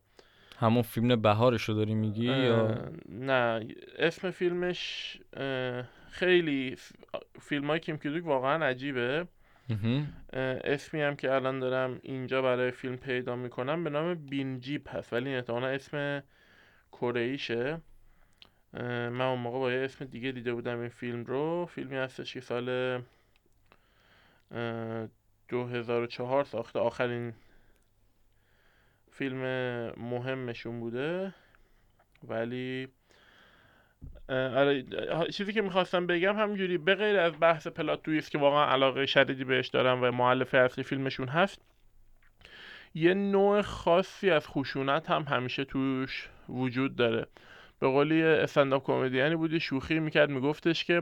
[0.60, 3.68] همون فیلم بهارش رو داری میگی یا؟ نه
[3.98, 5.18] اسم فیلمش
[6.10, 6.76] خیلی
[7.42, 9.28] فیلم های کیم کیدوک واقعا عجیبه.
[10.64, 15.14] اسمی هم که الان دارم اینجا برای فیلم پیدا می‌کنم به نام بین جیپ هست
[15.14, 16.24] ولی این احتمالا اسم
[16.92, 17.82] کره ایشه.
[18.74, 21.66] من اون موقع با یه اسم دیگه دیده بودم این فیلم رو.
[21.66, 22.70] فیلمی هستش که سال
[24.52, 25.08] اه،
[25.50, 27.34] 2004 ساخته آخرین
[29.12, 29.42] فیلم
[29.98, 31.34] مهمشون بوده.
[32.24, 32.88] ولی
[34.30, 34.84] آره
[35.34, 39.44] چیزی که می‌خواستم بگم همینجوری به غیر از بحث پلات تویست که واقعا علاقه شدیدی
[39.44, 41.62] بهش دارم و معلف اصلی فیلمشون هست
[42.94, 47.28] یه نوع خاصی از خشونت هم همیشه توش وجود داره.
[47.80, 51.02] به قولی استنداپ کمدیانی بودی شوخی می‌کرد میگفتش که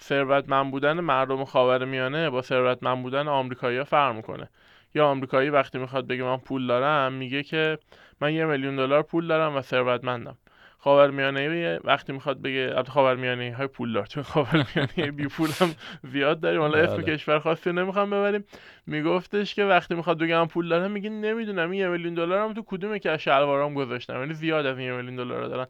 [0.00, 4.48] ثروتمند بودن مردم خاورمیانه با ثروتمند بودن آمریکایی‌ها فرق می‌کنه.
[4.94, 7.78] یا آمریکایی وقتی می‌خواد بگه من پول دارم میگه که
[8.20, 10.38] من یه میلیون دلار پول دارم و ثروتمندم.
[10.82, 16.40] خاورمیانه وقتی می‌خواد بگه البته خاورمیانه های پول دار چون خاورمیانه بی پول هم زیاد
[16.40, 16.60] داریم.
[16.60, 17.16] حالا اسم بله.
[17.16, 18.44] کشور خاصی نمی‌خوام ببریم.
[18.86, 22.62] میگفتش که وقتی می‌خواد بگه من پول دارم میگه نمی‌دونم این یه میلیون دلارم تو
[22.66, 24.18] کدوم که از شلوارام گذاشتم.
[24.20, 25.66] یعنی زیاد از این یه میلیون دلار دارن.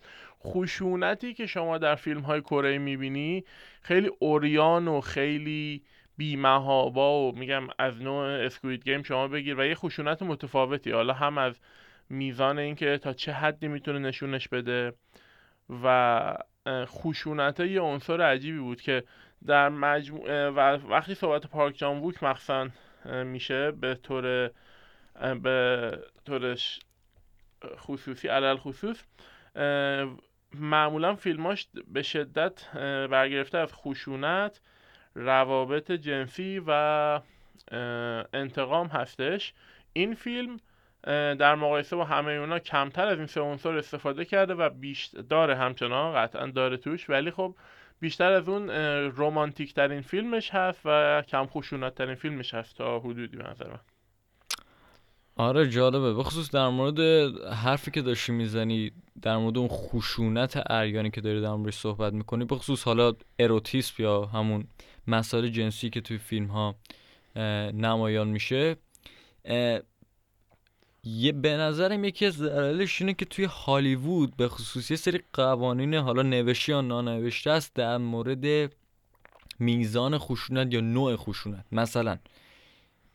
[0.47, 3.45] خشونتی که شما در فیلم های کره می‌بینی
[3.83, 5.83] خیلی اوریان و خیلی
[6.17, 10.91] بیمهابا و میگم از نوع اسکوید گیم شما بگیر و یه خشونت متفاوتی.
[10.91, 11.61] حالا هم از
[12.11, 14.93] میزان اینکه تا چه حدی می‌تونه نشونش بده
[15.85, 19.05] و خشونت یه عنصر عجیبی بود که
[19.47, 24.51] در مجموع و وقتی صحبت پارک جان ووک اه، میشه به طور
[25.43, 26.81] به طور ش-
[27.77, 29.03] خصوصی علل خصوص
[30.55, 32.71] معمولا فیلماش به شدت
[33.11, 34.61] برگرفته از خشونت
[35.15, 36.71] روابط جنسی و
[38.33, 39.55] انتقام هستش.
[39.93, 40.57] این فیلم
[41.05, 45.57] در مقایسه با همه اونا کمتر از این سه عنصر استفاده کرده و بیشتر داره
[45.57, 47.11] همچنان قطعا داره توش.
[47.11, 47.55] ولی خب
[48.01, 48.77] بیشتر از اون اه،
[49.17, 53.81] رمانتیک ترین فیلمش هست و کم خشونت ترین فیلمش هست تا حدودی به نظر من.
[55.37, 56.15] آره جالبه.
[56.15, 57.01] بخصوص در مورد
[57.53, 62.45] حرفی که داشتی می‌زنی در مورد اون خشونت اریانی که داری در موردش صحبت می‌کنی
[62.45, 64.65] بخصوص حالا اروتیسم یا همون
[65.07, 66.75] مسائل جنسی که توی فیلم ها
[67.73, 68.77] نمایان میشه
[71.05, 75.95] یه به نظرم یکی از دلایلش اینه که توی هالیوود به خصوص یه سری قوانین
[75.95, 78.73] حالا نوشته یا نانوشته است در مورد
[79.59, 81.65] میزان خشونت یا نوع خشونت.
[81.73, 82.19] مثلا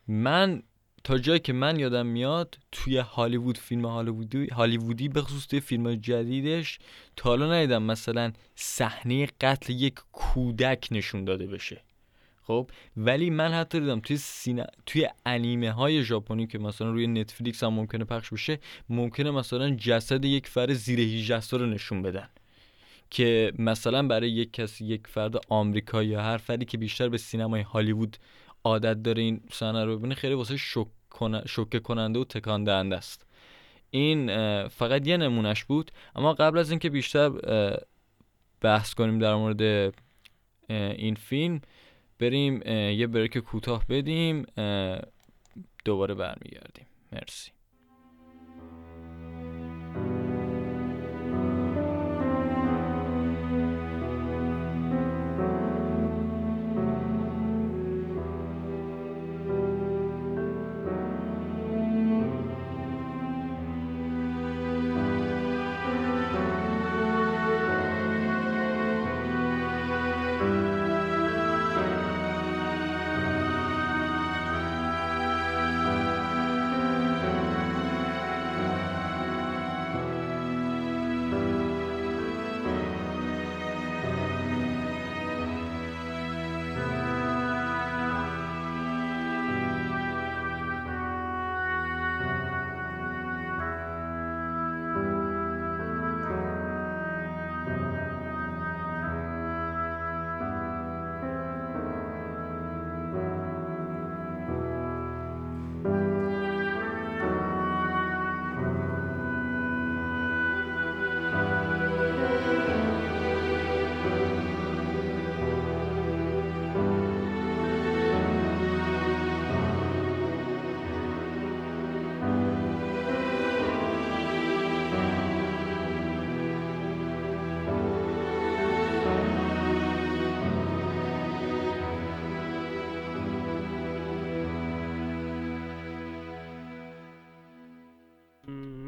[0.08, 0.62] من
[1.04, 5.94] تا جایی که من یادم میاد توی هالیوود فیلم هالیوودی هالیوودی به خصوص توی فیلم
[5.94, 6.78] جدیدش
[7.16, 11.85] تا حالا ندیدم مثلا صحنه قتل یک کودک نشون داده بشه.
[12.46, 14.64] خب ولی من حتی دیدم توی سینا...
[14.86, 20.24] توی انیمه های ژاپنی که مثلا روی نتفلیکس هم ممکنه پخش بشه ممکنه مثلا جسد
[20.24, 22.28] یک فرد زیر 18 سال رو نشون بدن.
[23.10, 27.62] که مثلا برای یک کسی یک فرد آمریکایی یا هر فردی که بیشتر به سینمای
[27.62, 28.16] هالیوود
[28.64, 30.56] عادت داره این صحنه رو ببینه خیلی واسه
[31.46, 33.26] شوکه کننده و تکان دهنده است.
[33.90, 34.28] این
[34.68, 37.30] فقط یه نمونهش بود اما قبل از اینکه بیشتر
[38.60, 39.92] بحث کنیم در مورد
[40.70, 41.60] این فیلم
[42.18, 42.62] بریم
[42.98, 44.46] یه بریک کوتاه بدیم
[45.84, 46.86] دوباره برمیگردیم.
[47.12, 47.50] مرسی.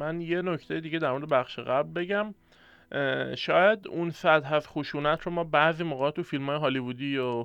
[0.09, 2.35] من یه نکته دیگه در مورد بخش قبل بگم.
[3.35, 7.45] شاید اون سطح از خشونت رو ما بعضی موقع تو فیلم های هالیوودی و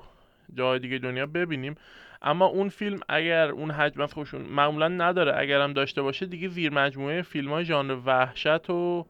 [0.53, 1.75] جای دیگه دنیا ببینیم.
[2.21, 6.47] اما اون فیلم اگر اون حجم از خشون معمولا نداره اگر هم داشته باشه دیگه
[6.47, 9.05] زیر مجموعه فیلم های ژانر وحشت و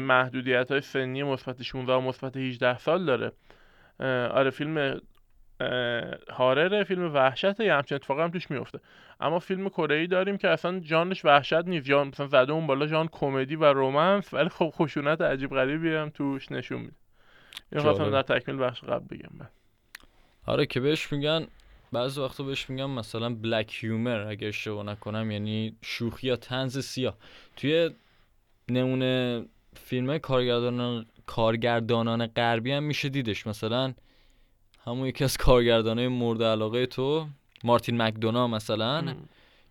[0.00, 3.32] محدودیت های سنی مثبت 16 و مثبت 18 سال داره.
[4.30, 5.00] آره فیلم
[5.60, 8.80] اه، هارره فیلم وحشت یه همچین اتفاقی هم توش میفته.
[9.20, 11.86] اما فیلم کره ای داریم که اصلا جانش وحشت نیست.
[11.86, 16.10] جان مثلا زده اون بالا جان کمدی و رومنس ولی خب خشونت عجیب غریبی هم
[16.10, 16.96] توش نشون میده.
[17.72, 18.10] این خواستم.
[18.10, 19.48] در تکمیل بخش قبل بگم من.
[20.46, 21.46] آره که بهش میگن
[21.92, 27.16] بعضی وقتا بهش میگن مثلا بلک هیومر اگه اشتباه نکنم یعنی شوخی یا تنز سیاه.
[27.56, 27.90] توی
[28.68, 33.46] نمونه فیلم کارگردانان کارگردانان غربی هم میشه دیدش.
[33.46, 33.94] مثلا
[34.86, 37.26] همون یکی از کارگردانای مورد علاقه تو
[37.64, 39.14] مارتین مکدونا مثلا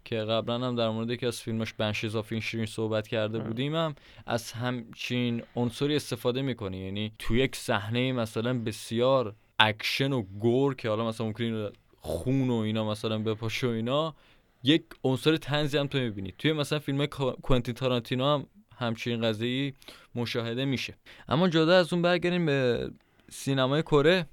[0.06, 3.96] که قبلا هم در مورد یکی از فیلماش Banshees of Inisherin صحبت کرده بودیم هم
[4.26, 10.90] از همچین عنصری استفاده می‌کنه یعنی تو یک صحنه مثلا بسیار اکشن و gore که
[10.90, 11.70] حالا مثلا ممکنه
[12.02, 14.16] خون و اینا مثلا بپاشه و اینا
[14.64, 16.34] یک عنصر طنزی هم تو می‌بینی.
[16.38, 18.46] توی مثلا فیلم کوئنتین تارانتینو هم
[18.78, 19.74] همچین قضیه
[20.16, 20.94] مشاهده میشه.
[21.28, 22.90] اما جدا از اون برگردیم به
[23.30, 24.26] سینمای کره.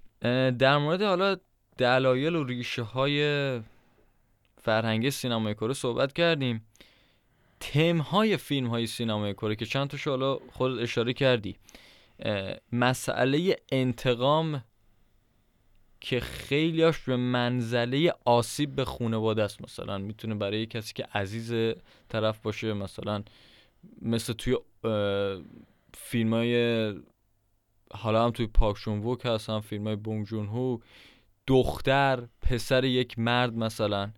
[0.58, 1.36] در مورد حالا
[1.78, 3.60] دلایل و ریشه های
[4.62, 6.66] فرهنگی سینمای کره صحبت کردیم.
[7.60, 11.56] تم های فیلم های سینمای کره که چند تاشو حالا خود اشاره کردی.
[12.72, 14.64] مسئله انتقام
[16.00, 19.62] که خیلیاش به منزله آسیب به خانواده است.
[19.62, 21.74] مثلا می‌تونه برای کسی که عزیز
[22.08, 23.22] طرف باشه مثلا
[24.02, 24.56] مثل توی
[25.94, 26.94] فیلم های
[27.92, 30.78] حالا هم توی پاک شون ووک هستن فیلم های بونگ جون هو
[31.46, 34.10] دختر پسر یک مرد مثلا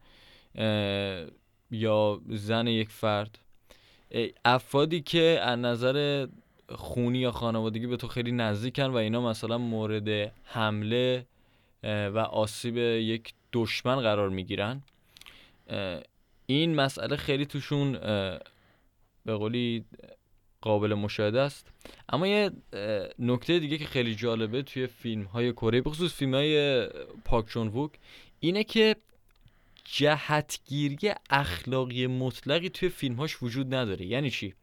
[1.70, 3.38] یا زن یک فرد.
[4.44, 6.26] افرادی که از نظر
[6.68, 11.26] خونی یا خانوادگی به تو خیلی نزدیکن و اینا مثلا مورد حمله
[11.82, 14.82] و آسیب یک دشمن قرار می‌گیرن.
[16.46, 17.92] این مسئله خیلی توشون
[19.24, 19.84] به قولی
[20.64, 21.68] قابل مشاهده است.
[22.08, 22.50] اما یه
[23.18, 26.86] نکته دیگه که خیلی جالبه توی فیلم های کره بخصوص فیلم های
[27.24, 27.90] پاک چون ووک
[28.40, 28.96] اینه که
[29.84, 34.06] جهتگیری اخلاقی مطلقی توی فیلم هاش وجود نداره.
[34.06, 34.54] یعنی چی؟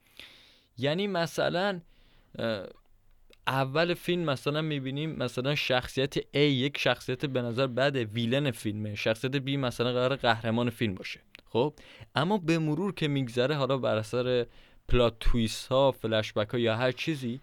[0.78, 1.82] یعنی مثلا
[3.48, 8.96] اول فیلم مثلا می‌بینیم مثلا شخصیت A یک شخصیت به نظر بد ویلن فیلمه.
[8.96, 11.20] شخصیت B مثلا قرار قهرمان فیلم باشه.
[11.50, 11.74] خب؟
[12.16, 14.46] اما به مرور که میگذره حالا بر اثر
[14.92, 17.40] پلات تویست ها فلش ها یا هر چیزی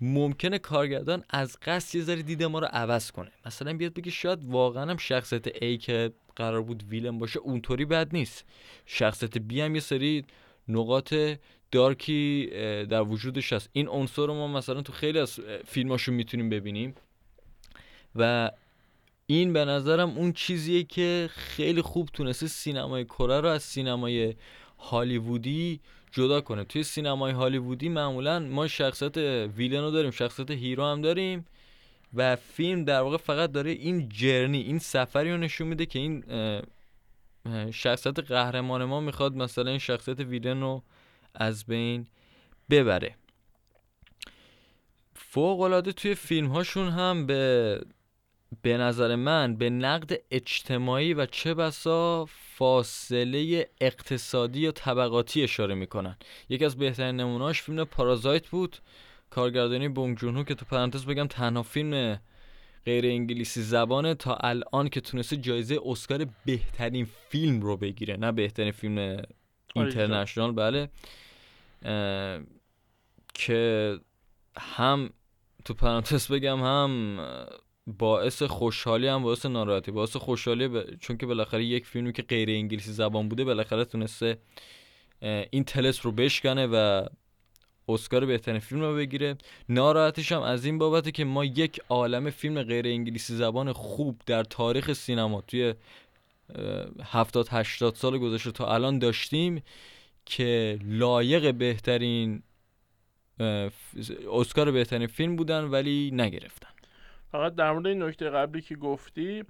[0.00, 3.30] ممکنه کارگردان از قصد یه ذره دید ما رو عوض کنه.
[3.46, 8.08] مثلا بیاد بگه شاید واقعا هم شخصیت A که قرار بود ویلن باشه اونطوری بد
[8.12, 8.44] نیست.
[8.86, 10.24] شخصیت B هم یه سری
[10.68, 11.14] نقاط
[11.72, 12.46] دارکی
[12.90, 13.70] در وجودش هست.
[13.72, 16.94] این عنصر رو ما مثلا تو خیلی از فیلماشو می‌تونیم ببینیم.
[18.16, 18.50] و
[19.26, 24.34] این به نظرم اون چیزیه که خیلی خوب تونسته سینمای کره رو از سینمای
[24.78, 25.80] هالیوودی
[26.12, 26.64] جدا کنه.
[26.64, 29.16] توی سینمای هالیوودی معمولا ما شخصیت
[29.56, 31.46] villain رو داریم شخصیت hero هم داریم
[32.14, 36.24] و فیلم در واقع فقط داره این journey این سفری رو نشون میده که این
[37.70, 40.82] شخصیت قهرمان ما می‌خواد مثلا این شخصیت villain رو
[41.34, 42.06] از بین
[42.70, 43.14] ببره.
[45.14, 47.80] فوق توی فیلم هاشون هم به
[48.62, 52.24] به نظر من به نقد اجتماعی و چه بسا
[52.54, 56.16] فاصله اقتصادی یا طبقاتی اشاره می‌کنن.
[56.48, 58.76] یکی از بهترین نمونهاش فیلم پارازایت بود.
[59.30, 62.20] کارگردانی بونگ جون هو که تو پرانتز بگم تنها فیلم
[62.84, 68.16] غیر انگلیسی زبانه تا الان که تونسته جایزه اسکار بهترین فیلم رو بگیره.
[68.16, 69.22] نه بهترین فیلم
[69.74, 70.88] اینترنشنال بله.
[71.84, 72.40] اه،
[73.34, 73.98] که
[74.56, 75.10] هم
[75.64, 77.18] تو پرانتز بگم هم
[77.86, 80.96] باعث خوشحالی هم باعث ناراحتی باعث خوشحالی ب...
[80.96, 84.38] چون که بالاخره یک فیلمی که غیر انگلیسی زبان بوده بالاخره تونسته
[85.50, 87.06] این تلس رو بشکنه و
[87.88, 89.36] اسکار بهترین فیلم رو بگیره.
[89.68, 94.44] ناراحتیش هم از این بابته که ما یک عالم فیلم غیر انگلیسی زبان خوب در
[94.44, 95.74] تاریخ سینما توی
[97.04, 99.62] هفتاد هشتاد سال گذشته تا الان داشتیم
[100.26, 102.42] که لایق بهترین
[104.32, 106.71] اسکار بهترین فیلم بودن ولی نگرفتن.
[107.32, 109.44] فقط در مورد این نکته قبلی که گفتی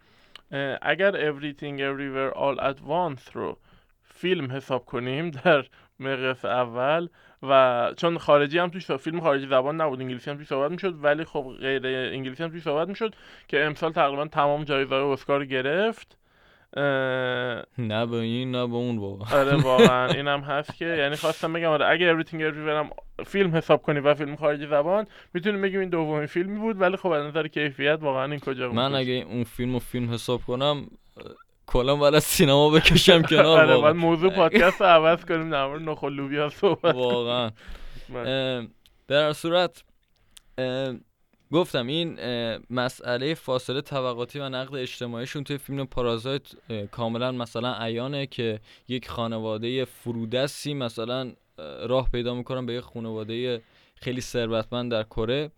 [0.83, 3.59] اگر Everything Everywhere All at Once رو
[4.03, 5.65] فیلم حساب کنیم در
[6.01, 7.09] مقیاس اول
[7.43, 11.25] و چون خارجی هم توش فیلم خارجی زبان نبود انگلیسی هم توش صحبت می‌شد ولی
[11.25, 13.15] خب غیر انگلیسی هم توش صحبت می‌شد
[13.49, 16.19] که امسال تقریبا تمام جایزه اسکار گرفت.
[16.77, 19.41] نه به این نه به اون واقعا.
[19.41, 20.07] آره واقعا.
[20.17, 22.93] اینم هست که یعنی خواستم بگم آره اگه Everything Everywhere
[23.27, 27.09] فیلم حساب کنی و فیلم خارجی زبان می‌تونیم بگیم این دومین فیلمی بود ولی خب
[27.11, 30.87] از نظر کیفیت واقعا این کجا بود؟ من اگه اون فیلم و فیلم حساب کنم
[31.67, 33.93] کلا از سینما بکشم کنار آره باید واقعا.
[33.93, 37.51] موضوع پادکست رو عوض کنیم در مورد نخل لوبیا صحبت واقعا.
[39.09, 39.83] در صورت
[41.53, 42.19] گفتم این
[42.71, 46.43] مسئله فاصله طبقاتی و نقد اجتماعیشون توی فیلم پارازایت
[46.91, 53.63] کاملا مثلا عیانه که یک خانواده فرودستی مثلا اه، راه پیدا می‌کنن به یک خانواده
[53.95, 55.51] خیلی ثروتمند در کره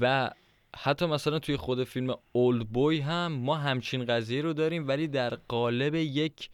[0.00, 0.30] و
[0.76, 5.34] حتی مثلا توی خود فیلم اولد بوی هم ما همچین قضیه رو داریم ولی در
[5.48, 6.50] قالب یک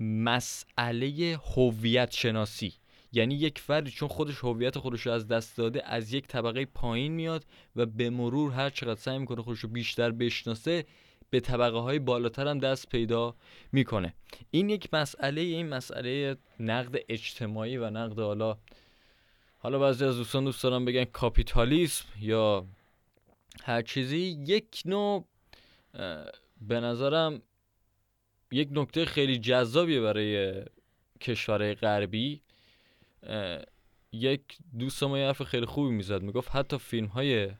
[0.00, 2.79] مسئله هویت شناسی.
[3.12, 7.12] یعنی یک فردی چون خودش هویت خودش رو از دست داده از یک طبقه پایین
[7.12, 7.44] میاد
[7.76, 10.84] و به مرور هر چقدر سعی می‌کنه خودش رو بیشتر بشناسه
[11.30, 13.36] به طبقه های بالاتر هم دست پیدا
[13.72, 14.14] می‌کنه.
[14.50, 18.58] این یک مسئله این مسئله نقد اجتماعی و نقد حالا
[19.58, 22.66] حالا بعضی از دوستان دوست دارن بگن کاپیتالیسم یا
[23.62, 24.44] هر چیزی.
[24.46, 25.24] یک نوع
[26.60, 27.42] به نظرم
[28.52, 30.62] یک نکته خیلی جذابیه برای
[31.20, 32.42] کشورهای غربی.
[34.12, 34.42] یک
[34.78, 37.50] دوست ما یه حرف خیلی خوبی می‌زد می‌گفت حتی فیلم های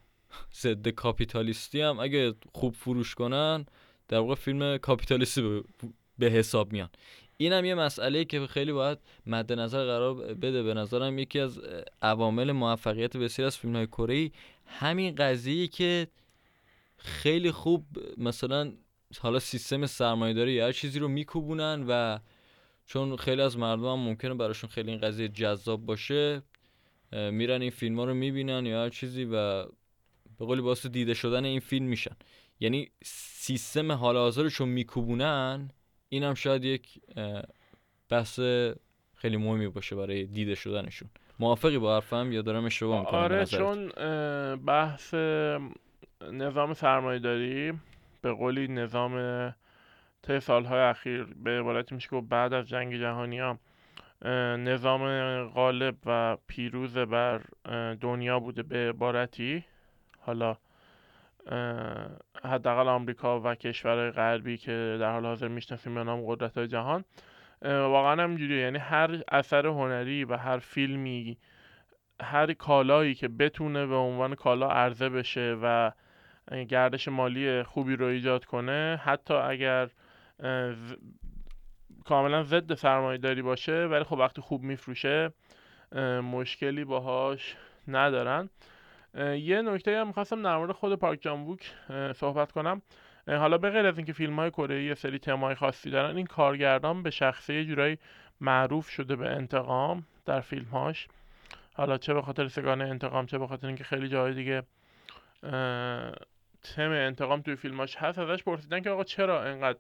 [0.55, 3.67] ضد کاپیتالیستی هم اگه خوب فروش کنن
[4.09, 5.63] در واقع فیلم کاپیتالیستی
[6.19, 6.89] به, حساب میان.
[7.37, 10.63] این هم یه مسئله که خیلی باید مد نظر قرار بده.
[10.63, 11.61] به نظرم یکی از
[12.03, 14.31] عوامل موفقیت بسیار از فیلم های کره
[14.67, 16.09] همین قضیه که
[16.97, 17.87] خیلی خوب
[18.17, 18.73] مثلا
[19.21, 22.19] حالا سیستم سرمایه‌داری یا هر چیزی رو میکوبونن و
[22.91, 26.43] چون خیلی از مردم هم ممکنه براشون خیلی این قضیه جذاب باشه
[27.13, 29.65] میرن این فیلم ها رو می‌بینن یا هر چیزی و
[30.39, 32.17] به قولی باعث دیده شدن این فیلم میشن.
[32.61, 35.71] یعنی سیستم حال حاضرشون میکوبونن
[36.09, 37.01] این هم شاید یک
[38.09, 38.41] بحث
[39.15, 41.11] خیلی مهمی باشه برای دیده شدنشون.
[41.39, 43.89] موافقی با حرفم یا دارم اشتباه می‌کنم؟ آره چون
[44.57, 45.15] بحث
[46.33, 47.73] نظام سرمایه‌داری
[48.23, 49.15] به قولی نظام
[50.23, 53.59] طی سالهای اخیر به عبارتی میشه که بعد از جنگ جهانی ها
[54.57, 57.41] نظام غالب و پیروز بر
[58.01, 59.65] دنیا بوده به عبارتی.
[60.19, 60.57] حالا
[62.45, 67.05] حداقل آمریکا و کشورهای غربی که در حال حاضر می‌شناسیم به نام قدرت های جهان
[67.63, 71.39] واقعا هم اینجوریه یعنی هر اثر هنری و هر فیلمی
[72.23, 75.93] هر کالایی که بتونه به عنوان کالا عرضه بشه و
[76.69, 79.89] گردش مالی خوبی رو ایجاد کنه حتی اگر
[82.05, 85.33] کاملا ضد سرمایه داری باشه ولی خب وقتی خوب میفروشه
[86.23, 87.57] مشکلی باهاش
[87.89, 88.51] ندارن.
[89.19, 92.83] یه نکته هم می‌خواستم در مورد خود پارک جان ووک اه، صحبت کنم.
[93.29, 97.03] حالا به غیر از اینکه فیلم های کره یه سری تمای خاصی دارن این کارگردان
[97.03, 97.99] به شخصه یه جورایی
[98.41, 101.09] معروف شده به انتقام در فیلمهاش.
[101.75, 104.63] حالا چه به خاطر سگانه انتقام چه به خاطر اینکه خیلی جای دیگه
[106.63, 109.79] تم انتقام توی فیلماش هست ازش پرسیدن که آقا چرا انقدر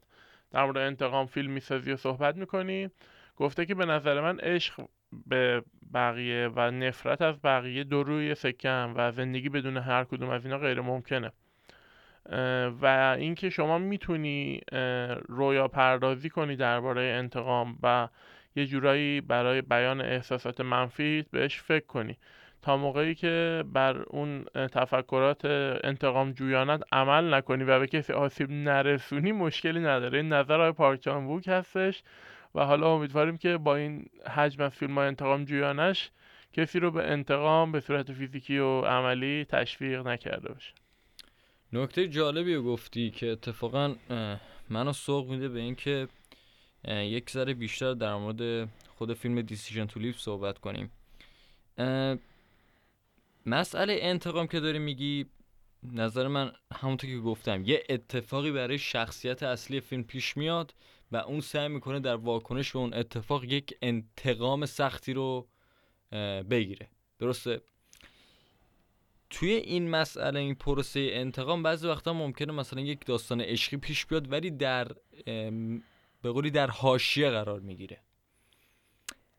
[0.53, 2.89] در مورد انتقام فیلم می‌سازی و صحبت می‌کنی.
[3.37, 4.85] گفته که به نظر من عشق
[5.27, 5.63] به
[5.95, 10.59] بقیه و نفرت از بقیه دو روی سکم و زندگی بدون هر کدوم از اینا
[10.59, 11.33] غیر ممکنه.
[12.83, 14.61] و اینکه شما می‌تونی
[15.29, 18.09] رویا پردازی کنی درباره انتقام و
[18.57, 22.19] یه جورایی برای بیان احساسات منفی بهش فکر کنی.
[22.63, 25.45] تا موقعی که بر اون تفکرات
[25.85, 30.19] انتقام جویانت عمل نکنی و به کسی آسیب نرسونی مشکلی نداره.
[30.19, 32.03] این نظر های پارک جان هستش
[32.55, 36.11] و حالا امیدواریم که با این حجم از فیلم های انتقام جویانش
[36.53, 40.73] کسی رو به انتقام به صورت فیزیکی و عملی تشویق نکرده باشه.
[41.73, 43.95] نکته جالبی رو گفتی که اتفاقا
[44.71, 46.09] منو سوق میده به اینکه
[46.89, 50.91] یک ذره بیشتر در مورد خود فیلم دیسیژن تو صحبت کنیم.
[53.51, 55.27] مسئله انتقام که داری میگی
[55.83, 60.75] نظر من همونطور که گفتم یه اتفاقی برای شخصیت اصلی فیلم پیش میاد
[61.13, 65.49] و اون سعی می‌کنه در واکنش اون اتفاق یک انتقام سختی رو
[66.51, 66.89] بگیره.
[67.19, 67.61] درسته؟
[69.31, 74.33] توی این مسئله این پروسه انتقام بعضی وقتا ممکنه مثلا یک داستان عشقی پیش بیاد
[74.33, 74.89] ولی در
[76.23, 78.01] به قولی در حاشیه قرار می‌گیره.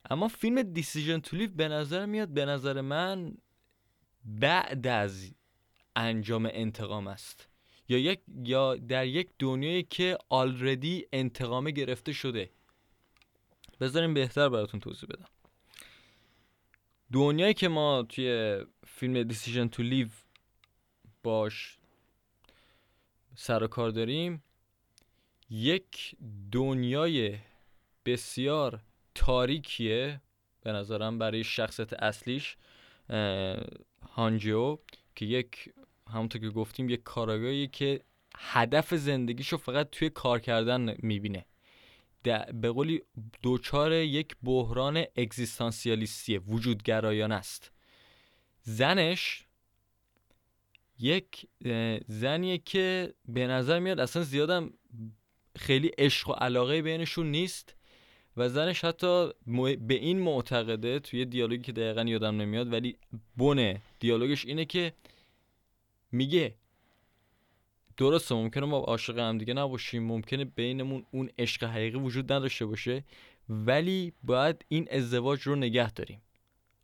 [0.10, 3.38] اما فیلم دیسیژن تو لیو به نظر میاد به نظر من
[4.26, 5.32] بعد از
[5.96, 7.48] انجام انتقام است.
[7.90, 12.50] یا یک یا در یک دنیایی که آلردی انتقام گرفته شده.
[13.80, 15.30] بذاریم بهتر براتون توضیح بدم.
[17.14, 20.08] دنیایی که ما توی فیلم دیسیژن تو لیو
[21.24, 21.78] باش
[23.36, 24.44] سر و کار داریم
[25.50, 26.16] یک
[26.52, 27.38] دنیای
[28.06, 28.80] بسیار
[29.16, 30.22] تاریکیه
[30.62, 32.58] به نظرم برای شخصیت اصلیش.
[34.12, 34.78] هانجیو
[35.16, 35.74] که یک
[36.10, 38.02] همونطور که گفتیم یک کاراگاهی که
[38.38, 41.46] هدف زندگیشو فقط توی کار کردن می‌بینه.
[42.54, 43.02] به قولی
[43.42, 47.72] دوچار یک بحران اگزیستانسیالیستیه وجودگرایانه است.
[48.62, 49.46] زنش
[51.00, 51.48] یک
[52.08, 54.74] زنیه که به نظر میاد اصلا زیادم
[55.58, 57.76] خیلی عشق و علاقه بینشون نیست.
[58.38, 59.30] و زنش حتی
[59.88, 62.98] به این معتقده توی دیالوگی که دقیقا یادم نمیاد ولی
[63.38, 64.94] بونه دیالوگش اینه که
[66.12, 66.56] میگه
[67.98, 73.04] درسته ممکنه ما عاشق هم دیگه نباشیم ممکنه بینمون اون عشق حقیقی وجود نداشته باشه
[73.50, 76.22] ولی باید این ازدواج رو نگه داریم.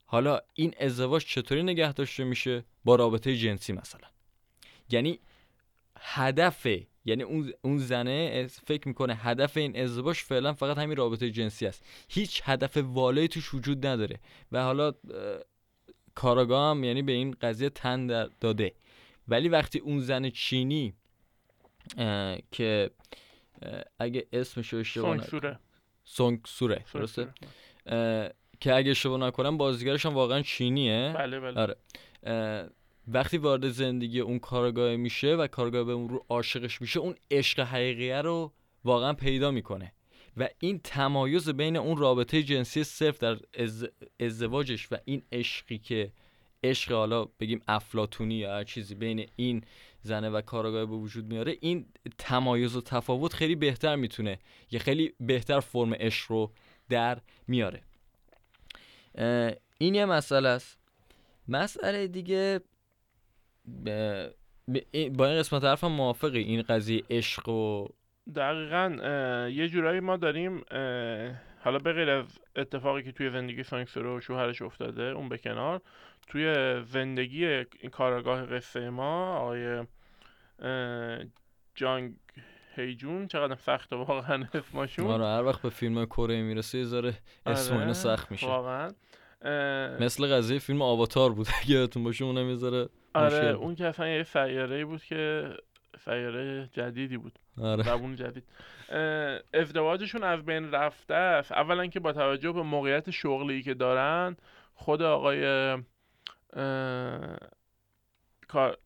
[0.05, 4.07] حالا این ازدواج چطوری نگه داشته میشه؟ با رابطه جنسی مثلا.
[4.89, 5.19] یعنی
[5.99, 6.67] هدف
[7.07, 11.85] یعنی اون اون زنه فکر می‌کنه هدف این ازدواج فعلا فقط همین رابطه جنسی است.
[12.09, 14.19] هیچ هدف والایی توش وجود نداره.
[14.51, 14.93] و حالا
[16.15, 18.73] کاراگاه هم یعنی به این قضیه تن داده.
[19.27, 20.93] ولی وقتی اون زن چینی
[22.51, 22.91] که
[23.99, 25.59] اگه اسمش رو اشتباه سوره.
[26.03, 27.33] سونگ سوره درسته؟
[28.59, 31.13] که اگه اشتباه نکنم بازیگرش هم واقعا چینیه.
[31.17, 31.61] بله بله.
[31.61, 31.75] آره.
[33.07, 37.59] وقتی وارد زندگی اون کارگاه میشه و کارگاه به اون رو عاشقش میشه اون عشق
[37.59, 38.51] حقیقیه رو
[38.83, 39.93] واقعا پیدا می‌کنه.
[40.37, 43.37] و این تمایز بین اون رابطه جنسی صرف در
[44.19, 46.11] ازدواجش و این عشقی که
[46.63, 49.63] عشق حالا بگیم افلاتونی یا هر چیزی بین این
[50.01, 51.85] زنه و کارگاه به وجود میاره این
[52.17, 54.39] تمایز و تفاوت خیلی بهتر می‌تونه
[54.71, 56.51] یه خیلی بهتر فرم عشق رو
[56.89, 57.81] در میاره.
[59.77, 60.77] این یه مسئله است.
[61.47, 62.61] مسئله دیگه
[65.17, 67.87] با این قسمت حرفم موافقی این قضیه عشق و
[68.35, 68.89] دقیقا
[69.53, 70.61] یه جورایی ما داریم
[71.63, 75.81] حالا به غیر از اتفاقی که توی زندگی سانکسورو و شوهرش افتاده اون به کنار
[76.27, 79.85] توی زندگی کارگاه قصه ما آقای
[81.75, 82.13] جانگ
[82.75, 85.05] هیجون چقدر سخته واقعا اسمشون.
[85.05, 87.13] ما رو هر وقت به فیلم کره می‌رسه یه ذره
[87.45, 88.47] اسم آره، سخت میشه.
[88.47, 88.89] واقعا
[89.99, 92.55] مثل قضیه فیلم آواتار بود اگه یادتون باشه اونم یه
[93.17, 95.49] آره اون که اصلا یه سیاره بود که
[95.99, 97.39] سیاره جدیدی بود.
[97.61, 97.83] آره.
[97.83, 98.43] زبون جدید.
[99.53, 101.51] ازدواجشون از بین رفته است.
[101.51, 104.37] اولا که با توجه به موقعیت شغلی که دارن
[104.73, 105.77] خود آقای
[108.47, 108.77] کار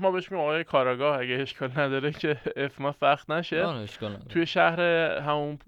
[0.00, 3.62] ما بهش میگم آقای کاراگاه اگه اشکال نداره که اسما سخت نشه.
[3.62, 3.86] آره،
[4.28, 4.80] توی شهر
[5.20, 5.58] همون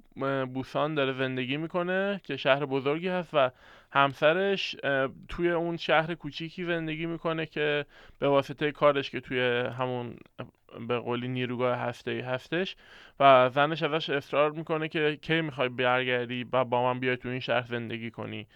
[0.55, 3.51] بوسان داره زندگی می‌کنه که شهر بزرگی هست و
[3.93, 4.76] همسرش
[5.28, 7.86] توی اون شهر کوچیکی زندگی می‌کنه که
[8.18, 9.41] به واسطه کارش که توی
[9.78, 10.16] همون
[10.89, 12.76] به قولی نیروگاه هفته ای هستش
[13.20, 17.41] و زنش ازش اصرار می‌کنه که کی می‌خوای برگردی و با من بیای تو این
[17.41, 18.47] شهر زندگی کنی.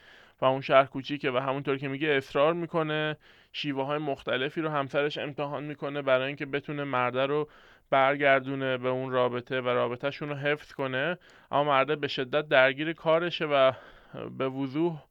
[0.41, 3.17] و اون شهر کوچیکه و همونطور که میگه اصرار می‌کنه
[3.53, 7.49] شیوه های مختلفی رو همسرش امتحان می‌کنه برای اینکه بتونه مرده رو
[7.91, 11.19] برگردونه به اون رابطه و رابطهشون رو حفظ کنه.
[11.51, 13.73] اما مرده به شدت درگیر کارشه و
[14.39, 15.03] به وضوح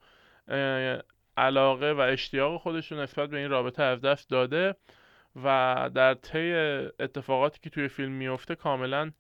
[1.38, 4.76] علاقه و اشتیاق خودش نسبت به این رابطه از دست داده
[5.44, 6.54] و در طی
[7.00, 9.12] اتفاقاتی که توی فیلم میفته کاملا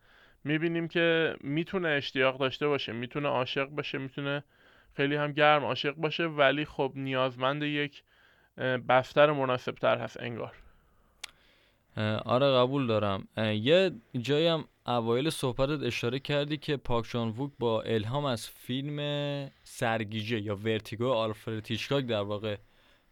[0.43, 4.43] می‌بینیم که می‌تونه اشتیاق داشته باشه می‌تونه عاشق باشه می‌تونه
[4.97, 8.03] خیلی هم گرم عاشق باشه ولی خب نیازمند یک
[8.89, 10.53] بستر مناسب تر هست انگار.
[12.25, 13.27] آره قبول دارم.
[13.37, 18.99] یه جایی هم اوایل صحبتت اشاره کردی که پاک ووک با الهام از فیلم
[19.63, 22.57] سرگیجه یا Vertigo آلفرد هیچکاک در واقع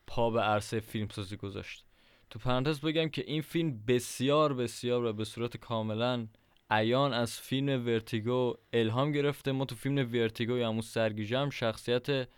[0.07, 1.85] پا به عرصه فیلمسازی گذاشت.
[2.29, 6.27] تو پرانتز بگم که این فیلم بسیار بسیار و به صورت کاملا
[6.71, 9.51] عیان از فیلم Vertigo الهام گرفته.
[9.51, 12.29] ما تو فیلم Vertigo یا همون سرگیجه هم شخصیت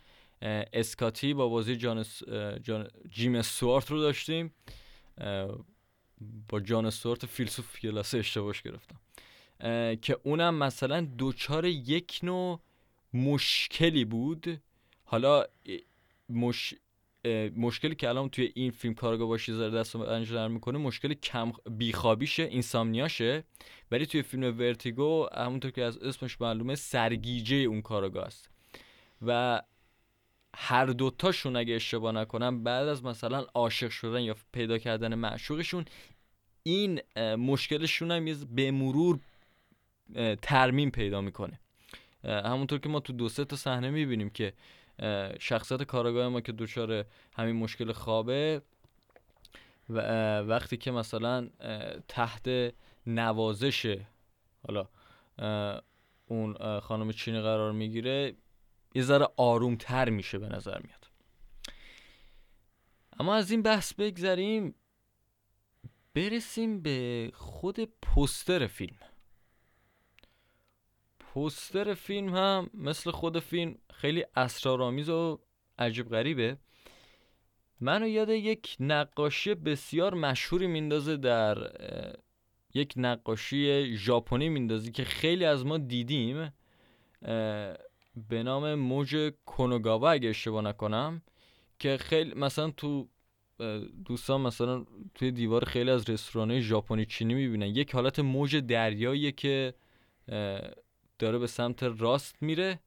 [0.72, 2.04] اسکاتی با بازی جان,
[2.62, 2.88] جان...
[3.10, 4.54] جیم استوارت رو داشتیم.
[6.48, 8.96] با جان استوارت فیلسوف یه اشتباهش گرفتم.
[10.02, 12.60] که اونم مثلا دوچار یک نوع
[13.14, 14.60] مشکلی بود.
[15.04, 15.44] حالا
[16.28, 16.74] مش...
[17.56, 22.42] مشکلی که الان توی این فیلم کارگاه باشی زره دست انجام می‌کنه مشکل کم بیخوابیشه
[22.42, 23.44] اینسامنیاشه.
[23.90, 28.50] ولی توی فیلم ورتیگو همونطور که از اسمش معلومه سرگیجه اون کارگاه است.
[29.26, 29.62] و
[30.56, 35.84] هر دوتاشون اگه اشتباه نکنم بعد از مثلا عاشق شدن یا پیدا کردن معشوقشون
[36.62, 37.00] این
[37.36, 38.24] مشکلشون هم
[38.54, 39.18] به مرور
[40.42, 41.60] ترمیم پیدا می‌کنه.
[42.24, 44.52] همونطور که ما تو دو سه تا صحنه می‌بینیم که
[45.40, 48.62] شخصیت کارگاه ما که دچار همین مشکل خوابه
[49.90, 49.98] و
[50.40, 51.48] وقتی که مثلا
[52.08, 52.74] تحت
[53.06, 53.98] نوازش
[54.66, 54.88] حالا
[56.26, 58.34] اون خانم چینی قرار می‌گیره
[58.94, 61.08] یه ذره آروم تر میشه به نظر میاد.
[63.20, 64.74] اما از این بحث بگذریم
[66.14, 68.96] برسیم به خود پوستر فیلم.
[71.32, 75.38] پوستر فیلم هم مثل خود فیلم خیلی اسرارآمیز و
[75.78, 76.56] عجیب غریبه.
[77.80, 81.56] منو یاد یک نقاشی بسیار مشهوری میندازه در
[82.74, 86.52] یک نقاشی ژاپنی میندازه که خیلی از ما دیدیم.
[88.28, 91.22] به نام موج کونوگاوا اگه اشتباه نکنم
[91.78, 93.08] که خیلی مثلا تو
[94.04, 97.66] دوستان مثلا توی دیوار خیلی از رستوران ژاپنی چینی می‌بینن.
[97.66, 99.74] یک حالت موج دریاییه که
[101.22, 102.80] داره به سمت راست میره.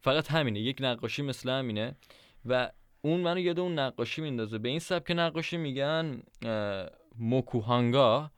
[0.00, 1.96] فقط همینه یک نقاشی مثل همینه.
[2.46, 2.70] و
[3.02, 4.58] اون منو یاد اون نقاشی میندازه.
[4.58, 6.22] به این سبک نقاشی میگن
[7.18, 8.30] موکوهانگا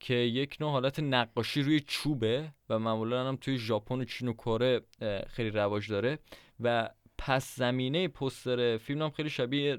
[0.00, 4.32] که یک نوع حالت نقاشی روی چوبه و معمولا هم توی ژاپن و چین و
[4.32, 4.80] کره
[5.28, 6.18] خیلی رواج داره.
[6.60, 9.78] و پس زمینه پوستر فیلم هم خیلی شبیه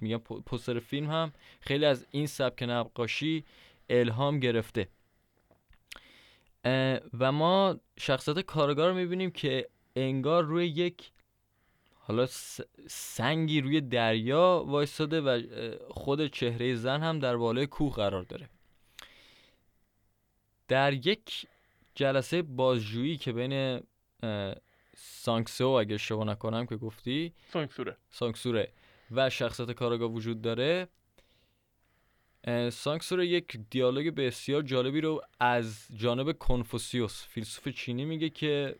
[0.00, 3.44] میگم پوستر فیلم هم خیلی از این سبک نقاشی
[3.90, 4.88] الهام گرفته.
[7.18, 11.12] و ما شخصیت کارگار رو می‌بینیم که انگار روی یک
[11.94, 12.26] حالا
[12.88, 15.42] سنگی روی دریا وایستاده و
[15.90, 18.48] خود چهره زن هم در بالای کوه قرار داره.
[20.68, 21.46] در یک
[21.94, 23.82] جلسه بازجویی که بین
[24.96, 28.72] سانکسو اگه اشتباه نکنم که گفتی سانکسوره سانکسوره
[29.10, 30.88] و شخصیت کاراگاه وجود داره
[32.44, 38.76] اه، سانکسوره یک دیالوگ بسیار جالبی رو از جانب کنفوسیوس فیلسوف چینی میگه که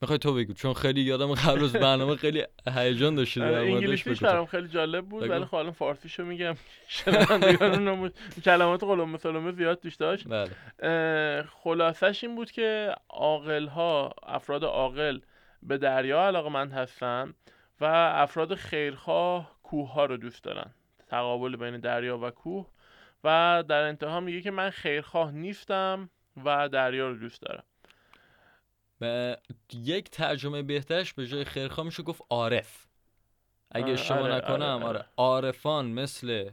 [0.00, 2.44] می‌خوای تو بگو چون خیلی یادم قبل از برنامه خیلی
[2.74, 4.22] هیجان داشتی در آره، انگلیسیش.
[4.22, 5.30] برام خیلی جالب بود.
[5.30, 6.54] ولی خب الان فارسیشو میگم
[6.88, 8.10] شنوندگان
[8.44, 15.20] کلمات قلم سلمه زیاد توش داشت بله خلاصش این بود که عاقل ها افراد عاقل
[15.62, 17.34] به دریا علاقمند هستن
[17.80, 17.84] و
[18.14, 20.74] افراد خیرخواه کوه ها رو دوست دارن
[21.08, 22.66] تقابل بین دریا و کوه
[23.24, 26.10] و در انتها میگه که من خیرخواه نیستم
[26.44, 27.64] و دریا رو دوست دارم.
[29.00, 29.36] و
[29.72, 32.86] یک ترجمه بهترش به جای خیرخواه میشه گفت عارف.
[33.70, 34.84] اگه آره، اشتباه آره، نکنم آره، آره.
[34.84, 35.08] آره.
[35.16, 36.50] عارفان مثل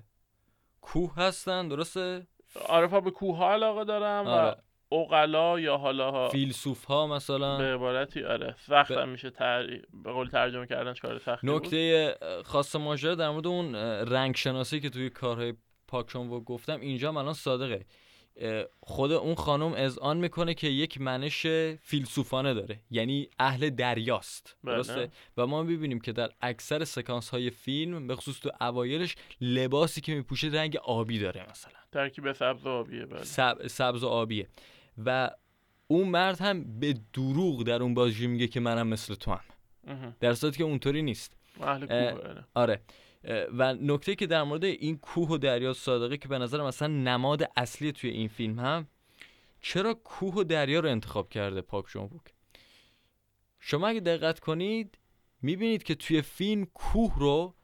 [0.82, 2.28] کوه هستن درسته؟
[2.66, 4.52] عارف ها به کوه ها علاقه دارم آره.
[4.92, 7.58] و اقلا یا حالا فیلسوف ها مثلا.
[7.58, 9.68] به عبارتی آره سخت ب- میشه تر...
[10.04, 11.56] به قول ترجمه کردنش کار سختی بود.
[11.56, 12.16] نکته
[12.46, 15.54] خاص ماجرا در مورد اون رنگ شناسی که توی کارهای
[15.92, 17.86] پاکشون و گفتم اینجا هم الان صادقه.
[18.80, 21.46] خود اون خانم اذعان می‌کنه که یک منش
[21.82, 22.80] فیلسوفانه داره.
[22.92, 24.56] یعنی اهل دریاست.
[24.64, 24.76] بله.
[24.76, 30.02] درسته؟ و ما می‌بینیم که در اکثر سکانس های فیلم به خصوص تو اوایلش لباسی
[30.02, 31.80] که میپوشه رنگ آبی داره مثلا.
[31.92, 33.24] ترکیب سبز و آبیه بله.
[33.24, 33.68] سب...
[33.68, 34.48] سبز و آبیه.
[35.06, 35.32] و
[35.88, 39.44] اون مرد هم به دروغ در اون بازی میگه که منم مثل تو هم.
[40.20, 41.38] در صورتی که اونطوری نیست.
[41.62, 42.82] اهل اه، کوه آره.
[43.58, 47.50] و نکته که در مورد این کوه و دریا صادقه که به نظر مثلا نماد
[47.56, 48.88] اصلی توی این فیلم هم
[49.62, 52.10] چرا کوه و دریا رو انتخاب کرده پاک جون
[53.60, 54.98] شما اگه دقت کنید
[55.42, 57.56] می‌بینید که توی فیلم کوه رو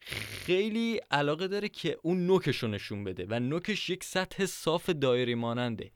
[0.00, 5.34] خیلی علاقه داره که اون نوکش رو نشون بده و نوکش یک سطح صاف دایره
[5.34, 5.90] ماننده.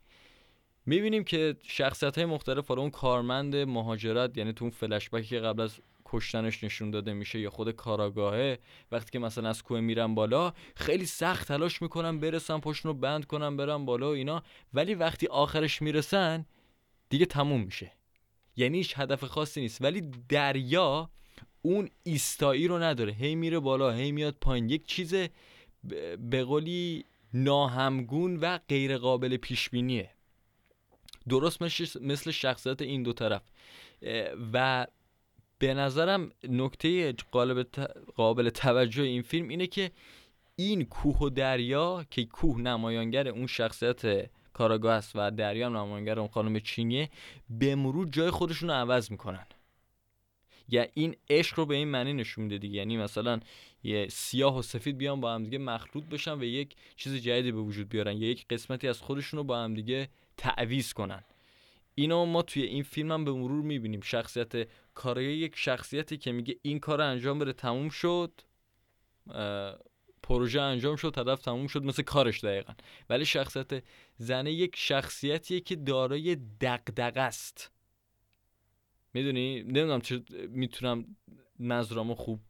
[0.87, 5.61] می‌بینیم که شخصیت های مختلف حالا اون کارمند مهاجرت یعنی تو اون فلشبکی که قبل
[5.61, 5.81] از
[6.15, 8.59] کشتنش نشون داده میشه یا خود کاراگاهه.
[8.93, 13.25] وقتی که مثلا از کوه میرن بالا خیلی سخت تلاش می‌کنن برسن پشت رو بند
[13.25, 14.43] کنن برن بالا و اینا.
[14.75, 16.47] ولی وقتی آخرش می‌رسن
[17.09, 17.93] دیگه تموم میشه.
[18.57, 19.83] یعنی هیچ هدف خاصی نیست.
[19.83, 21.11] ولی دریا
[21.62, 23.12] اون ایستایی رو نداره.
[23.12, 24.69] هی میره بالا هی میاد پایین.
[24.69, 25.15] یک چیز
[26.19, 27.05] به قولی
[27.35, 30.11] ناهمگون و غیر قابل پیش بینیه
[31.29, 31.62] درست
[32.03, 33.43] مثل شخصیت این دو طرف.
[34.53, 34.87] و
[35.65, 37.65] به نظرم نکته قابل,
[38.17, 39.91] قابل توجه این فیلم اینه که
[40.57, 46.19] این کوه و دریا که کوه نمایانگر اون شخصیت کاراگاه است و دریا هم نمایانگر
[46.19, 47.11] اون خانم چینیه
[47.51, 49.47] به مرور جای خودشون رو عوض می‌کنن.
[50.69, 52.77] یا این عشق رو به این معنی نشون میده دیگه.
[52.77, 53.41] یعنی مثلا
[53.85, 57.61] یه سیاه و سفید بیان با هم دیگه مخلوط بشن و یک چیز جدیدی به
[57.61, 58.17] وجود بیارن.
[58.17, 61.25] یا یک قسمتی از خودشون رو با هم دیگه تعویض کنن.
[61.95, 64.01] اینو ما توی این فیلم هم به مرور می‌بینیم.
[64.01, 68.41] شخصیت کارای یک شخصیتی که میگه این کار انجام بده تموم شد.
[70.23, 72.73] پروژه انجام شد هدف تموم شد مثل کارش دقیقا.
[73.11, 73.85] ولی شخصیت
[74.17, 77.71] زنه یک شخصیتیه که دارای دغدغه است.
[79.15, 81.17] می‌دونی؟ نمی‌دونم چه می‌تونم
[81.61, 82.41] نظرامو خوب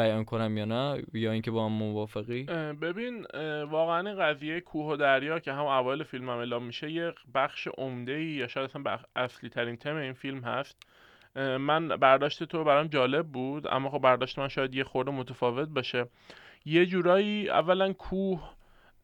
[0.00, 2.44] بیان کنم یا نه؟ یا اینکه با هم موافقی؟
[2.82, 3.26] ببین
[3.64, 8.12] واقعا قضیه کوه و دریا که هم اول فیلم هم اعلام میشه یه بخش عمده
[8.12, 10.76] ای یا شاید اصلا اصلی ترین تم این فیلم هست.
[11.36, 16.06] من برداشت تو برام جالب بود اما خب برداشت من شاید یه خورده متفاوت باشه.
[16.64, 18.50] یه جورایی اولا کوه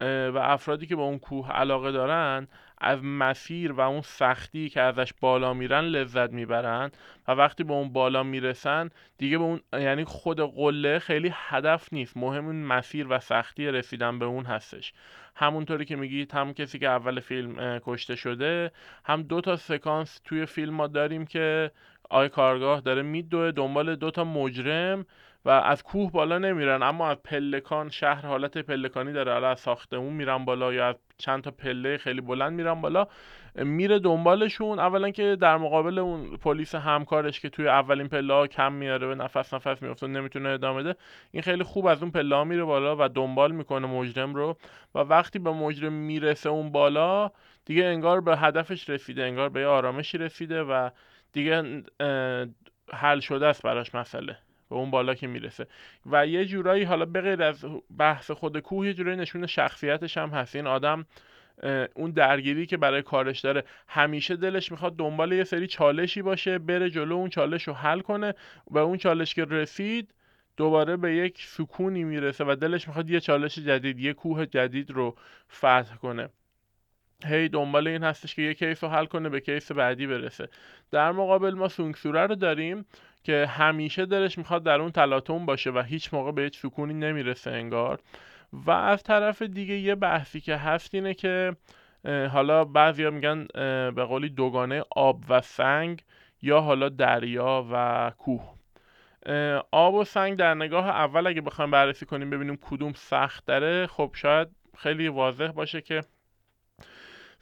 [0.00, 5.12] و افرادی که به اون کوه علاقه دارن از مسیر و اون سختی که ازش
[5.20, 6.90] بالا میرن لذت می‌برن
[7.28, 12.16] و وقتی به اون بالا می‌رسن دیگه به اون یعنی خود قله خیلی هدف نیست.
[12.16, 14.92] مهم اون مسیر و سختی رسیدن به اون هستش.
[15.36, 18.70] همونطوری که میگید هم کسی که اول فیلم کشته شده
[19.04, 21.70] هم دو تا سکانس توی فیلم ما داریم که
[22.10, 25.06] آی کارگاه داره میدوه دنبال دو تا مجرم
[25.46, 29.32] و از کوه بالا نمیرن اما از پلکان شهر حالت پلکانی داره.
[29.32, 33.06] حالا از ساختمون میرن بالا یا از چند تا پله خیلی بلند میرن بالا
[33.54, 34.78] میره دنبالشون.
[34.78, 39.54] اولا که در مقابل اون پلیس همکارش که توی اولین پله کم میاره و نفس
[39.54, 40.94] نفس میفته نمی‌تونه ادامه ده
[41.30, 44.56] این خیلی خوب از اون پله ها میره بالا و دنبال می‌کنه مجرم رو.
[44.94, 47.30] و وقتی به مجرم می‌رسه اون بالا
[47.64, 50.90] دیگه انگار به هدفش رسیده انگار به آرامشی رسیده و
[51.32, 51.82] دیگه
[52.92, 54.36] حل شده است براش مسئله.
[54.70, 55.66] به اون بالا که می‌رسه.
[56.06, 57.64] و یه جورایی حالا بغیر از
[57.98, 60.56] بحث خود کوه یه جورایی نشون شخصیتش هم هست.
[60.56, 61.06] این آدم
[61.94, 66.90] اون درگیری که برای کارش داره همیشه دلش می‌خواد دنبال یه سری چالشی باشه بره
[66.90, 68.34] جلو اون چالش رو حل کنه.
[68.66, 70.14] و اون چالش که رسید
[70.56, 75.16] دوباره به یک سکونی می‌رسه و دلش می‌خواد یه چالش جدید یه کوه جدید رو
[75.52, 76.28] فتح کنه.
[77.24, 80.48] هی دنبال این هستش که یه کیس رو حل کنه به کیس بعدی برسه.
[80.90, 82.84] در مقابل ما سونگسوره رو داریم.
[83.26, 87.50] که همیشه دلش می‌خواد در اون تلاطم باشه و هیچ موقع به هیچ سکونی نمی‌رسه
[87.50, 88.00] انگار.
[88.52, 91.56] و از طرف دیگه یه بحثی که هست اینه که
[92.04, 93.46] حالا بعضیا میگن
[93.90, 96.04] به قولی دوگانه آب و سنگ
[96.42, 98.54] یا حالا دریا و کوه.
[99.70, 104.10] آب و سنگ در نگاه اول اگه بخوایم بررسی کنیم ببینیم کدوم سخت داره خب
[104.14, 104.48] شاید
[104.78, 106.00] خیلی واضح باشه که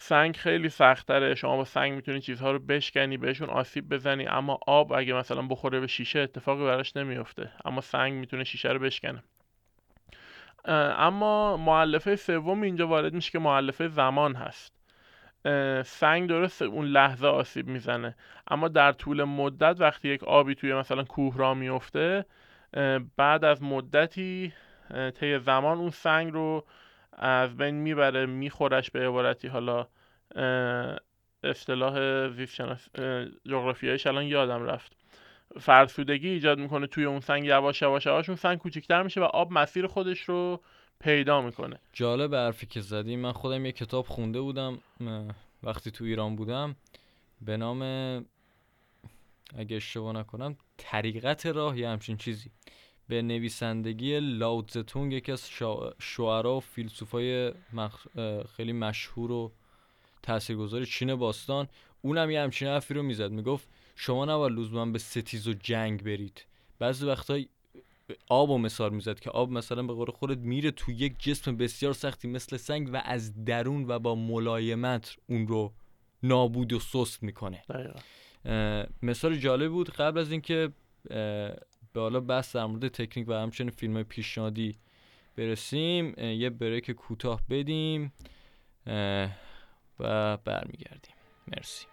[0.06, 1.34] سنگ خیلی سختره.
[1.34, 4.26] شما با سنگ می‌تونی چیزها رو بشکنی بهشون آسیب بزنی.
[4.26, 8.78] اما آب اگه مثلا بخوره به شیشه اتفاقی براش نمیفته اما سنگ می‌تونه شیشه رو
[8.78, 9.22] بشکنه.
[10.98, 14.74] اما معلفه سوم اینجا وارد میشه که معلفه زمان هست.
[15.86, 18.16] سنگ درست اون لحظه آسیب می‌زنه.
[18.48, 22.24] اما در طول مدت وقتی یک آبی توی مثلا کوه را میفته
[23.16, 24.52] بعد از مدتی
[25.20, 26.64] طی زمان اون سنگ رو
[27.18, 29.48] از بین می‌بره میخورش به عبارتی.
[29.48, 29.86] حالا
[31.42, 32.88] اصطلاح زیست شناس
[33.48, 34.96] جغرافیایش الان یادم رفت.
[35.60, 38.28] فرسودگی ایجاد می‌کنه توی اون سنگ یواش یواش یواش.
[38.28, 40.60] اون سنگ کوچکتر میشه و آب مسیر خودش رو
[41.00, 41.78] پیدا می‌کنه.
[41.92, 43.16] جالب حرفی که زدی.
[43.16, 44.78] من خودم یه کتاب خونده بودم
[45.62, 46.76] وقتی تو ایران بودم.
[47.40, 47.80] به نام
[49.58, 52.50] اگه اشتباه نکنم طریقت راه یا همچین چیزی.
[53.08, 55.48] به نویسندگی لاوتزتونگ یکی از
[55.98, 58.06] شعرا و فیلسوفای مخ...
[58.56, 59.52] خیلی مشهور و
[60.22, 61.68] تاثیرگذار چین باستان.
[62.02, 63.30] اونم یه همچین حرفی رو می‌زد.
[63.30, 66.44] می‌گفت شما نباید لزوما به ستیز و جنگ برید.
[66.78, 67.38] بعضی وقتا
[68.28, 71.92] آب و مثال می‌زد که آب مثلا به قول خودت میره تو یک جسم بسیار
[71.92, 75.72] سختی مثل سنگ و از درون و با ملایمت اون رو
[76.22, 77.62] نابود و سست می‌کنه.
[79.02, 80.72] مثال جالب بود قبل از اینکه
[81.94, 84.76] به حالا بحث در مورد تکنیک و همچنین فیلم پیشنهادی
[85.36, 88.12] برسیم یه بریک کوتاه بدیم
[90.00, 91.14] و برمیگردیم.
[91.48, 91.86] مرسی.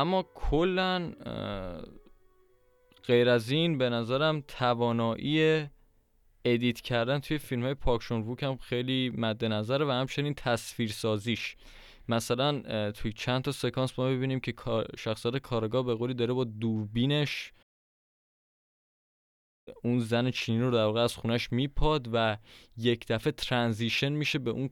[0.00, 1.12] اما کلا
[3.04, 5.66] غیر از این به نظرم توانایی
[6.44, 10.90] edit کردن توی فیلم های پارک چان ووک هم خیلی مد نظره و همچنین تصویر
[10.90, 11.56] سازیش
[12.08, 14.54] مثلا توی چند تا سکانس ما ببینیم که
[14.98, 17.52] شخصیت کارآگاه به قولی داره با دوربینش
[19.82, 22.36] اون زن چینی رو در واقع از خونش میپاد و
[22.76, 24.70] یک دفعه transition میشه به اون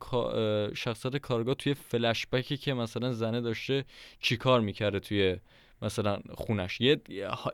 [0.75, 3.85] شخصیت کارگاه توی فلشبکی که مثلا زنه داشته
[4.21, 5.37] چیکار می‌کرده توی
[5.83, 6.81] مثلا خونش.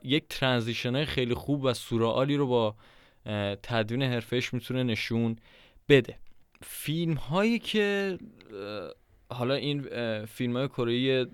[0.03, 2.75] یک ترانزیشن خیلی خوب و سورئالی رو با
[3.63, 5.37] تدوین حرفش می‌تونه نشون
[5.89, 6.19] بده.
[6.63, 8.19] فیلم هایی که
[9.31, 9.89] حالا این
[10.27, 11.27] فیلم های کره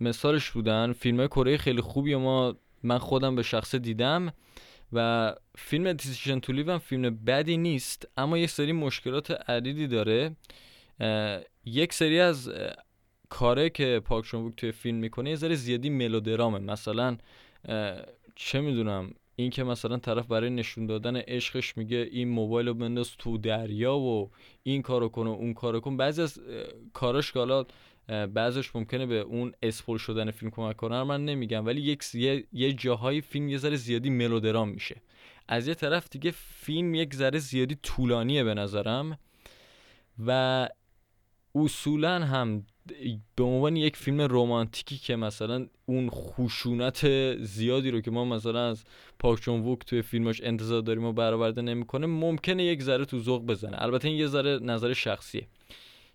[0.00, 0.92] مثالش بودن.
[0.92, 4.32] فیلم های کره خیلی خوبی ما من خودم به شخصه دیدم.
[4.92, 10.36] و فیلم دیسیژن تو هم فیلم بدی نیست اما یه سری مشکلات عدیدی داره.
[11.64, 12.52] یک سری از
[13.28, 16.58] کاره که پاک چون توی فیلم می‌کنه یه ذره زیادی ملودرامه.
[16.58, 17.16] مثلا
[18.34, 23.10] چه می‌دونم این که مثلا طرف برای نشون دادن عشقش میگه این موبایل رو بنداز
[23.18, 24.30] تو دریا و
[24.62, 25.96] این کارو کن و اون کارو کن.
[25.96, 26.40] بعضی از
[26.92, 27.66] کاراش که
[28.06, 32.72] بعضش ممکنه به اون اسپول شدن فیلم کمک کنه من نمیگم ولی یک یه, یه
[32.72, 34.96] جاهای فیلم یه ذره زیادی ملودرام میشه.
[35.48, 39.18] از یه طرف دیگه فیلم یک ذره زیادی طولانیه به نظرم
[40.26, 40.68] و
[41.54, 42.66] اصولا هم
[43.36, 47.06] به عنوان یک فیلم رمانتیکی که مثلا اون خشونت
[47.42, 48.84] زیادی رو که ما مثلا از
[49.18, 53.46] پاک چون ووک توی فیلماش انتظار داریم و برآورده نمی‌کنه ممکنه یک ذره تو ذوق
[53.46, 53.82] بزنه.
[53.82, 55.46] البته این یه ذره نظر شخصیه.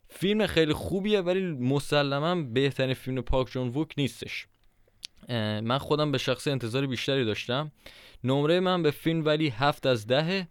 [0.09, 4.47] فیلم خیلی خوبیه ولی مسلما بهترین فیلم پاک جون ووک نیستش
[5.63, 7.71] من خودم به شخص انتظار بیشتری داشتم.
[8.23, 10.47] نمره من به فیلم ولی هفت از دهه.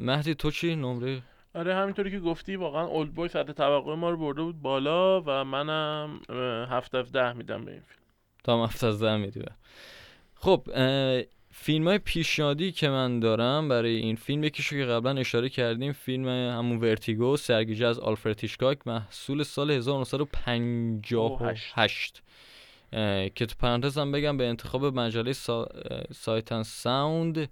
[0.00, 1.22] مهدی تو چی؟ نمره؟
[1.54, 6.20] آره همینطوری که گفتی واقعا Oldboy سطح توقع ما رو برده بود بالا و منم
[6.70, 8.02] هفت از ده میدم به این فیلم.
[8.44, 9.42] تا هفت از ده میدی.
[10.34, 10.68] خب
[11.58, 16.28] فیلم های پیشنهادی که من دارم برای این فیلم یکیشو که قبلا اشاره کردیم فیلم
[16.28, 22.22] همون Vertigo سرگیجه از آلفرد هیچکاک محصول سال 1958
[22.92, 25.64] اه، که تو پرانتز هم بگم به انتخاب مجله سا...
[25.64, 27.48] اه، Sight and Sound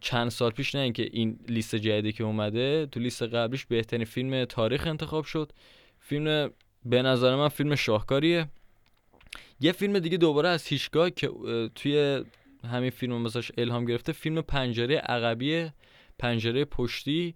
[0.00, 4.44] چند سال پیش نه اینکه این لیست جدیدی که اومده تو لیست قبلیش بهترین فیلم
[4.44, 5.52] تاریخ انتخاب شد.
[6.00, 6.50] فیلم
[6.84, 8.48] به نظر من فیلم شاهکاریه.
[9.60, 11.30] یه فیلم دیگه دوباره از هیچگاه که
[11.74, 12.24] توی
[12.64, 14.12] همین فیلم مثلاش الهام گرفته.
[14.12, 15.70] فیلم پنجره عقبی
[16.18, 17.34] پنجره پشتی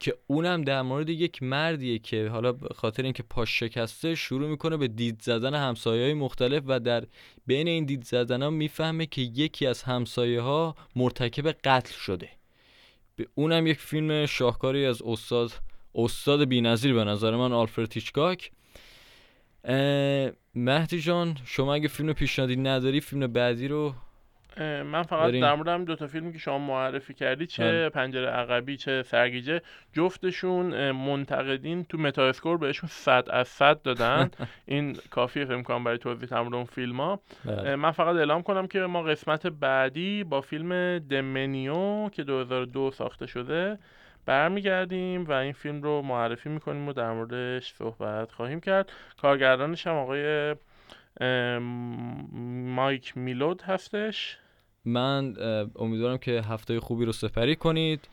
[0.00, 4.88] که اونم در مورد یک مردیه که حالا خاطر اینکه پاش شکسته شروع می‌کنه به
[4.88, 7.04] دید زدن همسایه های مختلف و در
[7.46, 12.28] بین این دید زدن ها می‌فهمه که یکی از همسایه ها مرتکب قتل شده.
[13.16, 15.52] به اونم یک فیلم شاهکاری از استاد
[15.94, 18.50] استاد بی‌نظیر به نظر من آلفرد هیچکاک.
[20.54, 23.94] مهدی جان شما اگه فیلم پیشنهادی نداری فیلم بعدی رو
[24.62, 25.32] من فقط.
[25.32, 27.88] در مورد همین دو تا فیلمی که شما معرفی کردی چه بله.
[27.88, 29.60] پنجره عقبی چه سرگیجه
[29.92, 34.30] جفتشون منتقدین تو متا اسکور بهشون 100 از 100 دادن
[34.66, 37.76] این کافیه فکر کنم برای توضیح تمام اون فیلم ها بله.
[37.76, 43.78] من فقط اعلام کنم که ما قسمت بعدی با فیلم دمنیو که 2002 ساخته شده
[44.26, 48.92] برمیگردیم و این فیلم رو معرفی می‌کنیم و در موردش صحبت خواهیم کرد
[49.22, 50.54] کارگردانش هم آقای
[52.74, 54.38] مایک میلود هستش
[54.86, 55.34] من
[55.76, 58.08] امیدوارم که هفته خوبی رو سپری کنید.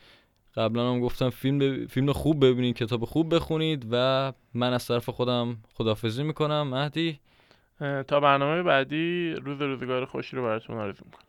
[0.56, 5.56] قبلا هم گفتم فیلم فیلم خوب ببینید کتاب خوب بخونید و من از طرف خودم
[5.74, 6.68] خدافزی می‌کنم.
[6.68, 7.20] مهدی؟
[8.08, 11.24] تا برنامه بعدی روز روزگار خوشی رو براتون آرزو می‌کنم.